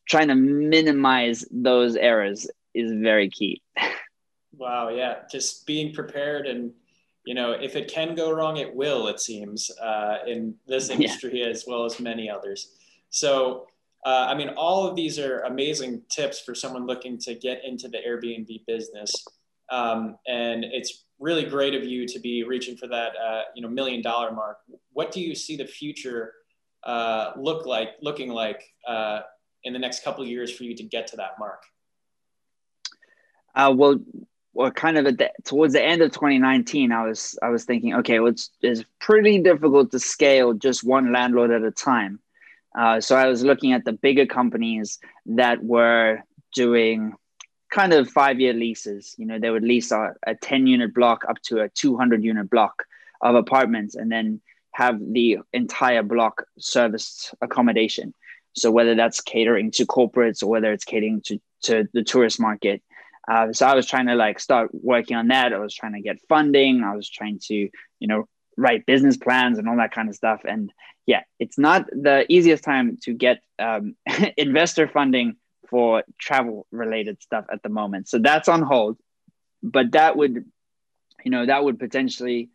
trying 0.06 0.28
to 0.28 0.34
minimize 0.34 1.44
those 1.50 1.96
errors 1.96 2.48
is 2.74 2.92
very 2.92 3.28
key. 3.30 3.62
wow, 4.56 4.88
yeah, 4.88 5.16
just 5.30 5.66
being 5.66 5.92
prepared 5.92 6.46
and 6.46 6.72
you 7.24 7.34
know 7.34 7.52
if 7.52 7.74
it 7.76 7.90
can 7.90 8.14
go 8.14 8.30
wrong, 8.30 8.56
it 8.56 8.74
will. 8.74 9.08
It 9.08 9.20
seems 9.20 9.70
uh, 9.78 10.18
in 10.26 10.54
this 10.66 10.88
industry 10.94 11.40
yeah. 11.40 11.48
as 11.48 11.64
well 11.66 11.84
as 11.84 12.00
many 12.00 12.30
others. 12.30 12.72
So. 13.10 13.66
Uh, 14.04 14.28
I 14.28 14.36
mean, 14.36 14.50
all 14.50 14.86
of 14.86 14.94
these 14.94 15.18
are 15.18 15.40
amazing 15.40 16.00
tips 16.08 16.38
for 16.38 16.54
someone 16.54 16.86
looking 16.86 17.18
to 17.18 17.34
get 17.34 17.64
into 17.64 17.88
the 17.88 17.98
Airbnb 18.06 18.64
business. 18.64 19.26
Um, 19.68 20.16
and 20.28 20.64
it's 20.64 21.06
really 21.18 21.44
great 21.44 21.74
of 21.74 21.84
you 21.84 22.06
to 22.06 22.18
be 22.20 22.44
reaching 22.44 22.76
for 22.76 22.86
that, 22.88 23.12
uh, 23.16 23.42
you 23.54 23.62
know, 23.62 23.68
million 23.68 24.02
dollar 24.02 24.32
mark. 24.32 24.58
What 24.92 25.12
do 25.12 25.20
you 25.20 25.34
see 25.34 25.56
the 25.56 25.66
future 25.66 26.34
uh, 26.84 27.32
look 27.36 27.66
like, 27.66 27.90
looking 28.00 28.30
like 28.30 28.62
uh, 28.86 29.20
in 29.66 29.72
the 29.72 29.78
next 29.78 30.04
couple 30.04 30.22
of 30.22 30.30
years 30.30 30.50
for 30.50 30.62
you 30.62 30.74
to 30.76 30.84
get 30.84 31.08
to 31.08 31.16
that 31.16 31.38
mark? 31.38 31.62
Uh, 33.54 33.74
well, 33.76 33.98
well, 34.54 34.70
kind 34.70 34.96
of 34.96 35.06
at 35.06 35.18
the, 35.18 35.30
towards 35.44 35.74
the 35.74 35.84
end 35.84 36.00
of 36.02 36.12
2019, 36.12 36.92
I 36.92 37.06
was 37.06 37.38
I 37.42 37.48
was 37.48 37.64
thinking, 37.64 37.94
okay, 37.96 38.20
well, 38.20 38.30
it's, 38.30 38.50
it's 38.62 38.84
pretty 39.00 39.38
difficult 39.40 39.90
to 39.90 39.98
scale 39.98 40.54
just 40.54 40.84
one 40.84 41.12
landlord 41.12 41.50
at 41.50 41.62
a 41.62 41.72
time. 41.72 42.20
Uh, 42.78 43.00
so 43.00 43.16
I 43.16 43.26
was 43.26 43.42
looking 43.42 43.72
at 43.72 43.84
the 43.84 43.92
bigger 43.92 44.24
companies 44.24 44.98
that 45.26 45.62
were 45.62 46.20
doing 46.54 47.14
kind 47.70 47.92
of 47.92 48.08
five 48.08 48.38
year 48.38 48.52
leases. 48.52 49.14
You 49.18 49.26
know, 49.26 49.38
they 49.38 49.50
would 49.50 49.64
lease 49.64 49.90
a, 49.90 50.14
a 50.26 50.34
10 50.36 50.66
unit 50.66 50.94
block 50.94 51.24
up 51.28 51.40
to 51.42 51.60
a 51.60 51.68
200 51.70 52.22
unit 52.22 52.48
block 52.48 52.84
of 53.20 53.34
apartments 53.34 53.96
and 53.96 54.12
then 54.12 54.40
have 54.72 55.00
the 55.00 55.38
entire 55.52 56.02
block 56.02 56.44
serviced 56.58 57.34
accommodation. 57.40 58.14
So 58.56 58.70
whether 58.70 58.94
that's 58.94 59.20
catering 59.20 59.70
to 59.72 59.86
corporates 59.86 60.42
or 60.42 60.46
whether 60.46 60.72
it's 60.72 60.84
catering 60.84 61.20
to, 61.26 61.40
to 61.64 61.88
the 61.92 62.02
tourist 62.02 62.40
market. 62.40 62.82
Uh, 63.28 63.52
so 63.52 63.66
I 63.66 63.74
was 63.74 63.86
trying 63.86 64.06
to 64.06 64.14
like 64.14 64.38
start 64.38 64.70
working 64.72 65.16
on 65.16 65.28
that. 65.28 65.52
I 65.52 65.58
was 65.58 65.74
trying 65.74 65.94
to 65.94 66.00
get 66.00 66.18
funding. 66.28 66.82
I 66.82 66.94
was 66.94 67.08
trying 67.08 67.40
to, 67.46 67.54
you 67.54 68.08
know, 68.08 68.28
write 68.56 68.86
business 68.86 69.16
plans 69.16 69.58
and 69.58 69.68
all 69.68 69.76
that 69.76 69.92
kind 69.92 70.08
of 70.08 70.14
stuff. 70.14 70.42
And 70.44 70.72
yeah, 71.06 71.22
it's 71.38 71.58
not 71.58 71.86
the 71.90 72.24
easiest 72.28 72.64
time 72.64 72.98
to 73.02 73.12
get 73.12 73.42
um, 73.58 73.96
investor 74.36 74.88
funding 74.88 75.36
for 75.68 76.04
travel 76.18 76.66
related 76.70 77.22
stuff 77.22 77.46
at 77.52 77.62
the 77.62 77.68
moment. 77.68 78.08
So 78.08 78.18
that's 78.18 78.48
on 78.48 78.62
hold. 78.62 78.96
But 79.62 79.92
that 79.92 80.16
would, 80.16 80.44
you 81.24 81.30
know, 81.30 81.46
that 81.46 81.64
would 81.64 81.78
potentially 81.78 82.50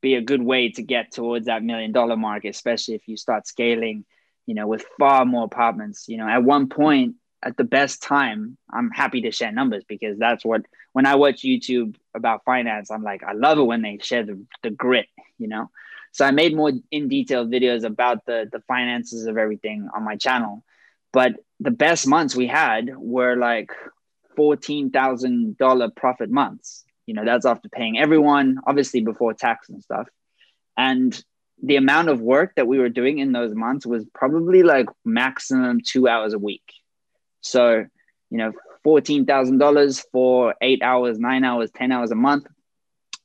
be 0.00 0.14
a 0.14 0.22
good 0.22 0.42
way 0.42 0.70
to 0.70 0.82
get 0.82 1.12
towards 1.12 1.46
that 1.46 1.62
million 1.62 1.92
dollar 1.92 2.16
mark, 2.16 2.44
especially 2.44 2.94
if 2.94 3.06
you 3.06 3.16
start 3.16 3.46
scaling, 3.46 4.04
you 4.46 4.54
know, 4.54 4.66
with 4.66 4.84
far 4.98 5.24
more 5.24 5.44
apartments. 5.44 6.08
You 6.08 6.18
know, 6.18 6.28
at 6.28 6.42
one 6.42 6.68
point, 6.68 7.16
at 7.42 7.56
the 7.56 7.64
best 7.64 8.02
time, 8.02 8.56
I'm 8.72 8.90
happy 8.90 9.22
to 9.22 9.32
share 9.32 9.52
numbers 9.52 9.84
because 9.84 10.18
that's 10.18 10.44
what 10.44 10.62
when 10.92 11.06
I 11.06 11.14
watch 11.14 11.42
YouTube 11.42 11.96
about 12.14 12.44
finance, 12.44 12.90
I'm 12.90 13.02
like, 13.02 13.22
I 13.24 13.32
love 13.32 13.58
it 13.58 13.62
when 13.62 13.82
they 13.82 13.98
share 14.02 14.24
the, 14.24 14.44
the 14.62 14.70
grit, 14.70 15.06
you 15.38 15.48
know. 15.48 15.70
So 16.12 16.26
I 16.26 16.30
made 16.30 16.54
more 16.54 16.70
in 16.90 17.08
detail 17.08 17.46
videos 17.46 17.84
about 17.84 18.26
the 18.26 18.48
the 18.50 18.60
finances 18.60 19.26
of 19.26 19.38
everything 19.38 19.88
on 19.94 20.04
my 20.04 20.16
channel. 20.16 20.64
But 21.12 21.34
the 21.60 21.70
best 21.70 22.06
months 22.06 22.34
we 22.34 22.46
had 22.46 22.90
were 22.96 23.36
like 23.36 23.70
$14,000 24.36 25.96
profit 25.96 26.30
months. 26.30 26.84
You 27.06 27.14
know, 27.14 27.24
that's 27.24 27.46
after 27.46 27.68
paying 27.68 27.98
everyone, 27.98 28.58
obviously 28.66 29.00
before 29.00 29.34
tax 29.34 29.68
and 29.68 29.82
stuff. 29.82 30.08
And 30.76 31.22
the 31.62 31.76
amount 31.76 32.08
of 32.08 32.20
work 32.20 32.54
that 32.56 32.66
we 32.66 32.78
were 32.78 32.88
doing 32.88 33.18
in 33.18 33.32
those 33.32 33.54
months 33.54 33.86
was 33.86 34.04
probably 34.14 34.62
like 34.62 34.86
maximum 35.04 35.80
two 35.80 36.08
hours 36.08 36.32
a 36.32 36.38
week. 36.38 36.64
So, 37.40 37.86
you 38.30 38.38
know, 38.38 38.52
$14,000 38.84 40.04
for 40.10 40.54
eight 40.60 40.82
hours, 40.82 41.18
nine 41.18 41.44
hours, 41.44 41.70
10 41.70 41.92
hours 41.92 42.10
a 42.10 42.16
month, 42.16 42.46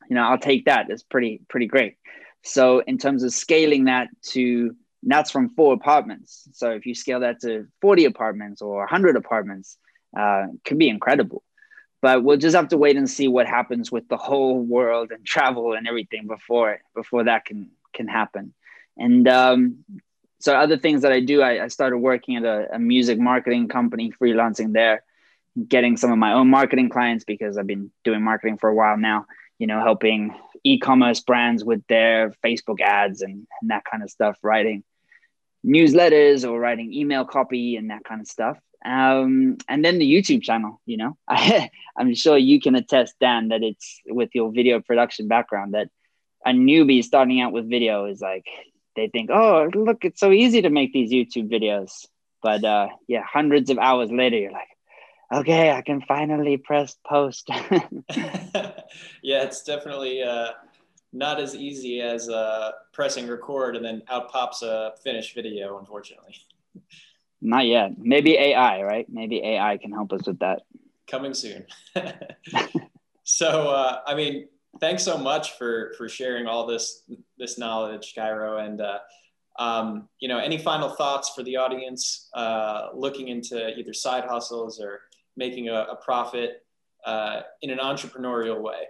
you 0.10 0.15
know, 0.15 0.23
I'll 0.23 0.38
take 0.38 0.65
that. 0.65 0.89
It's 0.89 1.04
pretty, 1.04 1.41
pretty 1.50 1.65
great. 1.65 1.97
So, 2.43 2.80
in 2.80 2.97
terms 2.97 3.23
of 3.23 3.34
scaling 3.34 3.86
that 3.86 4.10
to 4.30 4.76
that's 5.04 5.32
from 5.32 5.50
four 5.50 5.73
apartments. 5.73 6.47
So 6.54 6.71
if 6.71 6.86
you 6.86 6.95
scale 6.95 7.21
that 7.21 7.41
to 7.41 7.67
40 7.82 8.06
apartments 8.06 8.62
or 8.62 8.80
100 8.80 9.15
apartments, 9.15 9.78
uh, 10.17 10.47
could 10.65 10.78
be 10.78 10.89
incredible. 10.89 11.43
But 12.02 12.23
we'll 12.23 12.38
just 12.38 12.56
have 12.56 12.69
to 12.69 12.78
wait 12.78 12.97
and 12.97 13.10
see 13.10 13.28
what 13.28 13.47
happens 13.47 13.91
with 13.91 14.08
the 14.08 14.17
whole 14.17 14.60
world 14.60 15.12
and 15.12 15.26
travel 15.26 15.73
and 15.73 15.88
everything 15.88 16.28
before 16.28 16.80
before 16.93 17.23
that 17.23 17.45
can 17.45 17.71
can 17.98 18.08
happen. 18.08 18.54
And 18.98 19.28
um, 19.28 19.84
so 20.40 20.56
other 20.56 20.78
things 20.78 21.02
that 21.02 21.12
I 21.12 21.20
do, 21.20 21.42
I, 21.42 21.66
I 21.66 21.68
started 21.68 21.98
working 21.98 22.38
at 22.38 22.46
a, 22.46 22.76
a 22.76 22.80
music 22.80 23.20
marketing 23.20 23.68
company, 23.68 24.14
freelancing 24.22 24.72
there, 24.72 25.04
getting 25.68 25.98
some 25.98 26.12
of 26.12 26.18
my 26.18 26.34
own 26.34 26.50
marketing 26.50 26.90
clients 26.90 27.26
because 27.26 27.58
I've 27.58 27.68
been 27.68 27.92
doing 28.04 28.24
marketing 28.24 28.58
for 28.58 28.70
a 28.70 28.76
while 28.76 28.98
now. 28.98 29.26
You 29.60 29.66
know, 29.66 29.82
helping 29.82 30.36
e-commerce 30.64 31.20
brands 31.20 31.64
with 31.64 31.86
their 31.88 32.32
Facebook 32.46 32.80
ads 32.80 33.24
and, 33.24 33.48
and 33.62 33.72
that 33.72 33.84
kind 33.90 34.04
of 34.04 34.10
stuff, 34.12 34.38
writing 34.44 34.84
newsletters 35.66 36.48
or 36.48 36.60
writing 36.60 36.94
email 36.94 37.26
copy 37.26 37.76
and 37.76 37.90
that 37.90 38.04
kind 38.04 38.22
of 38.22 38.28
stuff. 38.28 38.58
Um, 38.86 39.58
and 39.68 39.84
then 39.84 39.98
the 39.98 40.10
YouTube 40.10 40.44
channel, 40.44 40.80
you 40.86 40.98
know, 40.98 41.18
I, 41.28 41.70
I'm 41.98 42.14
sure 42.14 42.38
you 42.38 42.62
can 42.62 42.76
attest, 42.76 43.16
Dan, 43.20 43.50
that 43.50 43.64
it's 43.64 44.00
with 44.08 44.30
your 44.34 44.52
video 44.52 44.80
production 44.80 45.28
background 45.28 45.74
that 45.74 45.90
a 46.45 46.52
newbie 46.52 47.04
starting 47.04 47.41
out 47.41 47.52
with 47.52 47.69
video 47.69 48.06
is 48.06 48.21
like, 48.21 48.45
they 48.95 49.08
think, 49.08 49.30
oh, 49.32 49.69
look, 49.73 50.04
it's 50.04 50.19
so 50.19 50.32
easy 50.32 50.62
to 50.63 50.69
make 50.69 50.91
these 50.91 51.12
YouTube 51.12 51.50
videos. 51.52 52.08
But 52.41 52.63
uh, 52.63 52.88
yeah, 53.08 53.23
hundreds 53.23 53.69
of 53.69 53.78
hours 53.78 54.12
later, 54.12 54.38
you're 54.38 54.52
like, 54.52 54.67
okay, 55.34 55.71
I 55.71 55.82
can 55.82 56.02
finally 56.02 56.58
press 56.58 56.95
post. 57.06 57.50
yeah, 57.69 59.43
it's 59.43 59.63
definitely 59.63 60.23
uh, 60.23 60.52
not 61.13 61.39
as 61.39 61.56
easy 61.56 62.02
as 62.02 62.30
uh, 62.30 62.71
pressing 62.93 63.28
record 63.28 63.76
and 63.76 63.86
then 63.86 64.04
out 64.10 64.32
pops 64.32 64.62
a 64.62 64.93
finished 65.04 65.36
video, 65.36 65.80
unfortunately. 65.80 66.36
Not 67.39 67.67
yet. 67.67 67.91
Maybe 68.00 68.36
AI, 68.36 68.82
right? 68.82 69.06
Maybe 69.08 69.43
AI 69.43 69.78
can 69.78 69.91
help 69.91 70.12
us 70.12 70.26
with 70.26 70.39
that. 70.39 70.63
Coming 71.06 71.36
soon. 71.36 71.67
so, 73.23 73.69
uh, 73.69 74.00
I 74.08 74.15
mean, 74.15 74.47
thanks 74.80 75.04
so 75.04 75.18
much 75.18 75.58
for 75.58 75.94
for 75.98 76.10
sharing 76.10 76.48
all 76.48 76.66
this 76.66 77.04
this 77.38 77.58
knowledge, 77.58 78.13
Kairo. 78.18 78.66
And 78.66 78.82
uh, 78.82 79.00
um, 79.60 80.08
you 80.20 80.28
know, 80.28 80.38
any 80.38 80.58
final 80.58 80.90
thoughts 80.90 81.30
for 81.30 81.44
the 81.44 81.58
audience 81.58 82.30
uh, 82.34 82.90
looking 82.94 83.28
into 83.28 83.78
either 83.78 83.94
side 83.94 84.26
hustles 84.26 84.80
or 84.80 85.02
making 85.36 85.70
a, 85.70 85.88
a 85.92 85.96
profit 85.96 86.63
uh, 87.06 87.42
in 87.62 87.70
an 87.70 87.80
entrepreneurial 87.80 88.62
way? 88.62 88.84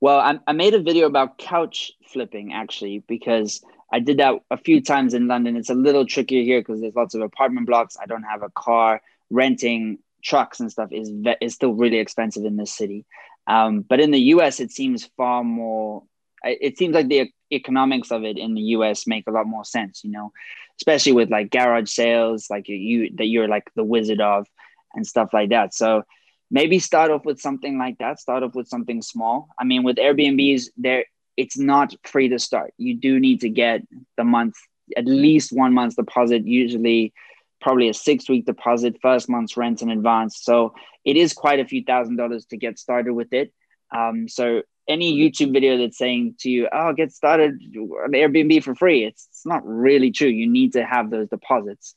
Well, 0.00 0.18
I, 0.18 0.38
I 0.46 0.52
made 0.52 0.74
a 0.74 0.82
video 0.82 1.06
about 1.06 1.38
couch 1.38 1.92
flipping 2.06 2.52
actually 2.52 3.02
because 3.08 3.64
I 3.92 4.00
did 4.00 4.18
that 4.18 4.34
a 4.50 4.56
few 4.56 4.82
times 4.82 5.14
in 5.14 5.26
London. 5.26 5.56
It's 5.56 5.70
a 5.70 5.74
little 5.74 6.04
trickier 6.04 6.42
here 6.42 6.60
because 6.60 6.80
there's 6.80 6.94
lots 6.94 7.14
of 7.14 7.22
apartment 7.22 7.66
blocks. 7.66 7.96
I 8.00 8.06
don't 8.06 8.24
have 8.24 8.42
a 8.42 8.50
car. 8.50 9.00
Renting 9.30 9.98
trucks 10.22 10.60
and 10.60 10.70
stuff 10.70 10.90
is 10.92 11.10
ve- 11.10 11.36
is 11.40 11.54
still 11.54 11.72
really 11.72 11.98
expensive 11.98 12.44
in 12.44 12.56
this 12.56 12.72
city. 12.72 13.04
Um, 13.46 13.80
but 13.82 14.00
in 14.00 14.10
the 14.10 14.20
US, 14.34 14.60
it 14.60 14.70
seems 14.70 15.08
far 15.16 15.44
more. 15.44 16.02
It 16.44 16.78
seems 16.78 16.94
like 16.94 17.08
the 17.08 17.30
economics 17.52 18.10
of 18.10 18.24
it 18.24 18.38
in 18.38 18.54
the 18.54 18.60
US 18.60 19.06
make 19.06 19.26
a 19.26 19.32
lot 19.32 19.46
more 19.46 19.64
sense. 19.64 20.02
You 20.04 20.10
know, 20.10 20.32
especially 20.78 21.12
with 21.12 21.30
like 21.30 21.50
garage 21.50 21.90
sales, 21.90 22.48
like 22.50 22.68
you, 22.68 22.76
you 22.76 23.10
that 23.16 23.26
you're 23.26 23.48
like 23.48 23.70
the 23.74 23.84
wizard 23.84 24.20
of, 24.20 24.46
and 24.94 25.06
stuff 25.06 25.30
like 25.32 25.50
that. 25.50 25.74
So 25.74 26.04
maybe 26.50 26.78
start 26.78 27.10
off 27.10 27.24
with 27.24 27.40
something 27.40 27.78
like 27.78 27.98
that 27.98 28.20
start 28.20 28.42
off 28.42 28.54
with 28.54 28.68
something 28.68 29.02
small 29.02 29.48
i 29.58 29.64
mean 29.64 29.82
with 29.82 29.96
airbnbs 29.96 30.66
there 30.76 31.04
it's 31.36 31.58
not 31.58 31.94
free 32.04 32.28
to 32.28 32.38
start 32.38 32.72
you 32.78 32.94
do 32.94 33.18
need 33.18 33.40
to 33.40 33.48
get 33.48 33.82
the 34.16 34.24
month 34.24 34.54
at 34.96 35.06
least 35.06 35.52
one 35.52 35.74
month's 35.74 35.96
deposit 35.96 36.46
usually 36.46 37.12
probably 37.60 37.88
a 37.88 37.94
six 37.94 38.28
week 38.28 38.46
deposit 38.46 38.96
first 39.00 39.28
month's 39.28 39.56
rent 39.56 39.82
in 39.82 39.90
advance. 39.90 40.38
So 40.42 40.74
it 41.04 41.16
is 41.16 41.32
quite 41.32 41.60
a 41.60 41.64
few 41.64 41.82
thousand 41.84 42.16
dollars 42.16 42.46
to 42.46 42.56
get 42.56 42.78
started 42.78 43.12
with 43.12 43.32
it. 43.32 43.52
Um, 43.94 44.28
so 44.28 44.62
any 44.88 45.18
youtube 45.18 45.52
video 45.52 45.78
that's 45.78 45.98
saying 45.98 46.32
to 46.38 46.48
you 46.48 46.68
oh 46.72 46.92
get 46.92 47.10
started 47.10 47.54
on 47.76 48.12
airbnb 48.12 48.62
for 48.62 48.72
free 48.76 49.02
it's, 49.02 49.26
it's 49.30 49.44
not 49.44 49.66
really 49.66 50.12
true. 50.12 50.28
You 50.28 50.48
need 50.48 50.74
to 50.74 50.84
have 50.84 51.10
those 51.10 51.28
deposits 51.28 51.94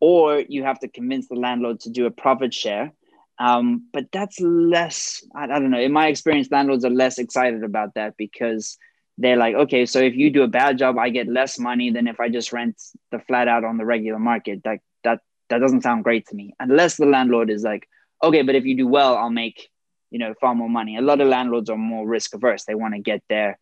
or 0.00 0.40
you 0.40 0.64
have 0.64 0.80
to 0.80 0.88
convince 0.88 1.28
the 1.28 1.34
landlord 1.34 1.80
to 1.80 1.90
do 1.90 2.06
a 2.06 2.10
profit 2.10 2.52
share. 2.52 2.92
Um, 3.38 3.86
but 3.92 4.06
that's 4.12 4.40
less, 4.40 5.24
I, 5.34 5.44
I, 5.44 5.46
don't 5.46 5.70
know. 5.70 5.80
In 5.80 5.92
my 5.92 6.08
experience, 6.08 6.48
landlords 6.50 6.84
are 6.84 6.90
less 6.90 7.18
excited 7.18 7.62
about 7.64 7.94
that 7.94 8.16
because 8.16 8.76
they're 9.18 9.36
like, 9.36 9.54
okay, 9.54 9.86
so 9.86 9.98
if 10.00 10.14
you 10.14 10.30
do 10.30 10.42
a 10.42 10.48
bad 10.48 10.78
job, 10.78 10.98
I 10.98 11.10
get 11.10 11.28
less 11.28 11.58
money 11.58 11.90
than 11.90 12.06
if 12.06 12.20
I 12.20 12.28
just 12.28 12.52
rent 12.52 12.80
the 13.10 13.18
flat 13.18 13.48
out 13.48 13.64
on 13.64 13.76
the 13.76 13.84
regular 13.84 14.18
market. 14.18 14.62
That 14.64 14.80
that 15.50 15.58
doesn't 15.58 15.82
sound 15.82 16.04
great 16.04 16.26
to 16.28 16.34
me. 16.34 16.54
Unless 16.58 16.96
the 16.96 17.06
landlord 17.06 17.50
is 17.50 17.62
like, 17.62 17.88
okay, 18.22 18.42
but 18.42 18.54
if 18.54 18.64
you 18.64 18.76
do 18.76 18.86
well, 18.86 19.16
I'll 19.16 19.30
make, 19.30 19.68
you 20.10 20.18
know, 20.18 20.34
far 20.40 20.54
more 20.54 20.68
money. 20.68 20.96
A 20.96 21.02
lot 21.02 21.20
of 21.20 21.28
landlords 21.28 21.68
are 21.70 21.76
more 21.76 22.06
risk 22.06 22.34
averse. 22.34 22.64
They 22.64 22.74
want 22.74 22.94
to 22.94 23.00
get 23.00 23.22
their 23.28 23.58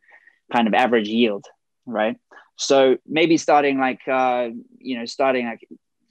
kind 0.52 0.68
of 0.68 0.74
average 0.74 1.08
yield, 1.08 1.46
right? 1.86 2.16
So 2.56 2.98
maybe 3.06 3.36
starting 3.36 3.78
like, 3.78 4.00
uh, 4.06 4.48
you 4.78 4.98
know, 4.98 5.04
starting 5.06 5.46
like 5.46 5.66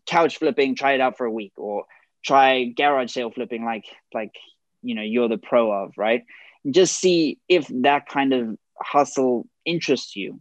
couch 0.05 0.37
flipping, 0.37 0.75
try 0.75 0.93
it 0.93 1.01
out 1.01 1.17
for 1.17 1.25
a 1.25 1.31
week, 1.31 1.53
or 1.57 1.85
try 2.23 2.65
garage 2.65 3.11
sale 3.11 3.31
flipping, 3.31 3.65
like 3.65 3.85
like 4.13 4.33
you 4.81 4.95
know 4.95 5.01
you're 5.01 5.27
the 5.27 5.37
pro 5.37 5.71
of, 5.71 5.93
right? 5.97 6.23
Just 6.69 6.97
see 6.97 7.39
if 7.47 7.67
that 7.81 8.07
kind 8.07 8.33
of 8.33 8.57
hustle 8.79 9.47
interests 9.65 10.15
you, 10.15 10.39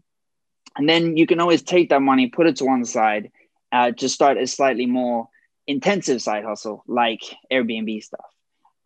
and 0.76 0.88
then 0.88 1.16
you 1.16 1.26
can 1.26 1.40
always 1.40 1.62
take 1.62 1.90
that 1.90 2.02
money, 2.02 2.28
put 2.28 2.46
it 2.46 2.56
to 2.56 2.64
one 2.64 2.84
side, 2.84 3.30
uh, 3.76 3.92
to 3.92 4.08
start 4.08 4.38
a 4.38 4.46
slightly 4.46 4.86
more 4.86 5.28
intensive 5.66 6.22
side 6.22 6.44
hustle 6.44 6.82
like 6.86 7.20
Airbnb 7.52 8.02
stuff. 8.02 8.30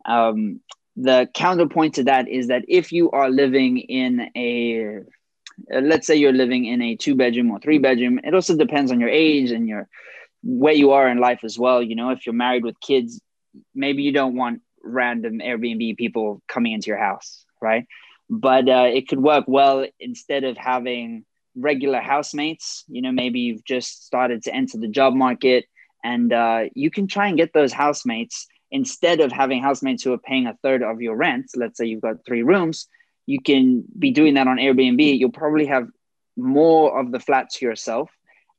Um, 0.05 0.59
the 0.97 1.29
counterpoint 1.33 1.95
to 1.95 2.03
that 2.03 2.27
is 2.27 2.47
that 2.47 2.65
if 2.67 2.91
you 2.91 3.11
are 3.11 3.29
living 3.29 3.77
in 3.77 4.29
a 4.35 4.97
uh, 5.73 5.79
let's 5.79 6.07
say 6.07 6.15
you're 6.15 6.33
living 6.33 6.65
in 6.65 6.81
a 6.81 6.97
two 6.97 7.15
bedroom 7.15 7.51
or 7.51 7.59
three 7.59 7.77
bedroom 7.77 8.19
it 8.23 8.33
also 8.33 8.57
depends 8.57 8.91
on 8.91 8.99
your 8.99 9.09
age 9.09 9.51
and 9.51 9.69
your 9.69 9.87
where 10.43 10.73
you 10.73 10.91
are 10.91 11.07
in 11.07 11.19
life 11.19 11.41
as 11.43 11.57
well 11.57 11.81
you 11.81 11.95
know 11.95 12.09
if 12.09 12.25
you're 12.25 12.33
married 12.45 12.65
with 12.65 12.79
kids 12.81 13.21
maybe 13.73 14.03
you 14.03 14.11
don't 14.11 14.35
want 14.35 14.61
random 14.83 15.39
airbnb 15.39 15.95
people 15.95 16.41
coming 16.47 16.73
into 16.73 16.87
your 16.87 16.97
house 16.97 17.45
right 17.61 17.85
but 18.29 18.67
uh, 18.67 18.89
it 18.91 19.07
could 19.07 19.19
work 19.19 19.45
well 19.47 19.85
instead 19.99 20.43
of 20.43 20.57
having 20.57 21.23
regular 21.55 21.99
housemates 21.99 22.83
you 22.87 23.01
know 23.01 23.11
maybe 23.11 23.39
you've 23.41 23.65
just 23.65 24.05
started 24.05 24.41
to 24.43 24.53
enter 24.53 24.77
the 24.77 24.87
job 24.87 25.13
market 25.13 25.65
and 26.03 26.33
uh, 26.33 26.63
you 26.73 26.89
can 26.89 27.07
try 27.07 27.27
and 27.27 27.37
get 27.37 27.53
those 27.53 27.71
housemates 27.71 28.47
instead 28.71 29.19
of 29.19 29.31
having 29.31 29.61
housemates 29.61 30.03
who 30.03 30.13
are 30.13 30.17
paying 30.17 30.47
a 30.47 30.57
third 30.63 30.81
of 30.81 31.01
your 31.01 31.15
rent, 31.15 31.51
let's 31.55 31.77
say 31.77 31.85
you've 31.85 32.01
got 32.01 32.25
three 32.25 32.41
rooms, 32.41 32.87
you 33.25 33.41
can 33.41 33.83
be 33.99 34.11
doing 34.11 34.35
that 34.35 34.47
on 34.47 34.57
Airbnb. 34.57 35.19
You'll 35.19 35.31
probably 35.31 35.65
have 35.65 35.87
more 36.37 36.97
of 36.97 37.11
the 37.11 37.19
flat 37.19 37.49
to 37.51 37.65
yourself. 37.65 38.09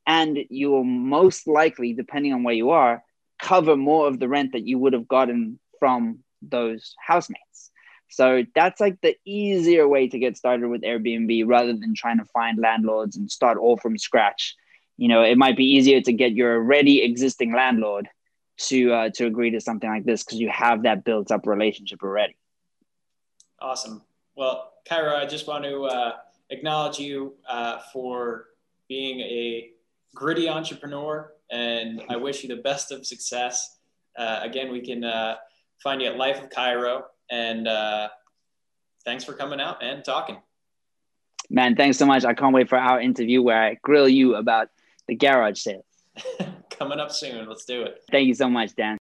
And 0.07 0.39
you 0.51 0.71
will 0.71 0.85
most 0.85 1.47
likely, 1.47 1.95
depending 1.95 2.33
on 2.33 2.43
where 2.43 2.55
you 2.55 2.71
are, 2.71 3.03
cover 3.41 3.77
more 3.77 4.07
of 4.07 4.19
the 4.19 4.29
rent 4.29 4.53
that 4.53 4.67
you 4.67 4.79
would 4.79 4.93
have 4.93 5.09
gotten 5.09 5.59
from 5.81 6.21
those 6.43 6.95
housemates. 7.05 7.71
So 8.13 8.45
that's 8.55 8.79
like 8.79 9.01
the 9.01 9.17
easier 9.25 9.89
way 9.89 10.07
to 10.07 10.19
get 10.19 10.37
started 10.37 10.69
with 10.69 10.83
Airbnb 10.83 11.45
rather 11.47 11.73
than 11.73 11.95
trying 11.95 12.19
to 12.19 12.27
find 12.27 12.59
landlords 12.59 13.17
and 13.17 13.31
start 13.31 13.57
all 13.57 13.79
from 13.79 13.97
scratch. 13.97 14.55
You 14.99 15.09
know, 15.09 15.23
it 15.23 15.39
might 15.39 15.57
be 15.57 15.65
easier 15.65 16.03
to 16.03 16.13
get 16.13 16.33
your 16.33 16.57
already 16.57 17.03
existing 17.03 17.55
landlord 17.55 18.09
to 18.59 18.93
uh, 18.93 19.11
to 19.15 19.27
agree 19.27 19.51
to 19.53 19.61
something 19.61 19.89
like 19.89 20.05
this 20.05 20.23
because 20.23 20.39
you 20.39 20.51
have 20.51 20.83
that 20.83 21.05
built 21.05 21.33
up 21.33 21.47
relationship 21.47 22.03
already. 22.03 22.37
Awesome. 23.61 24.03
Well, 24.37 24.75
Kairo, 24.89 25.15
I 25.17 25.25
just 25.25 25.47
want 25.47 25.65
to 25.65 25.85
uh, 25.85 26.13
acknowledge 26.51 26.99
you 26.99 27.35
uh, 27.49 27.79
for 27.95 28.49
being 28.89 29.21
a 29.21 29.71
gritty 30.15 30.51
entrepreneur, 30.51 31.33
and 31.51 32.03
I 32.11 32.17
wish 32.17 32.43
you 32.43 32.55
the 32.55 32.63
best 32.63 32.93
of 32.93 33.07
success. 33.07 33.79
Uh, 34.19 34.41
again, 34.43 34.71
we 34.71 34.83
can 34.83 35.03
uh, 35.03 35.37
find 35.83 36.03
you 36.03 36.09
at 36.09 36.19
Life 36.19 36.43
of 36.43 36.51
Kairo, 36.51 37.05
and 37.31 37.69
uh, 37.69 38.09
thanks 39.05 39.25
for 39.25 39.33
coming 39.33 39.61
out 39.61 39.83
and 39.83 40.05
talking. 40.05 40.39
Man, 41.51 41.77
thanks 41.77 41.99
so 41.99 42.07
much. 42.07 42.25
I 42.25 42.35
can't 42.35 42.55
wait 42.55 42.69
for 42.69 42.79
our 42.79 43.01
interview 43.01 43.43
where 43.43 43.63
I 43.63 43.79
grill 43.83 44.09
you 44.09 44.37
about 44.37 44.69
the 45.07 45.15
garage 45.15 45.61
sale. 45.61 45.85
Coming 46.71 46.99
up 46.99 47.13
soon. 47.13 47.49
Let's 47.49 47.65
do 47.65 47.83
it. 47.83 48.03
Thank 48.11 48.29
you 48.29 48.35
so 48.35 48.49
much, 48.49 48.75
Dan. 48.75 48.99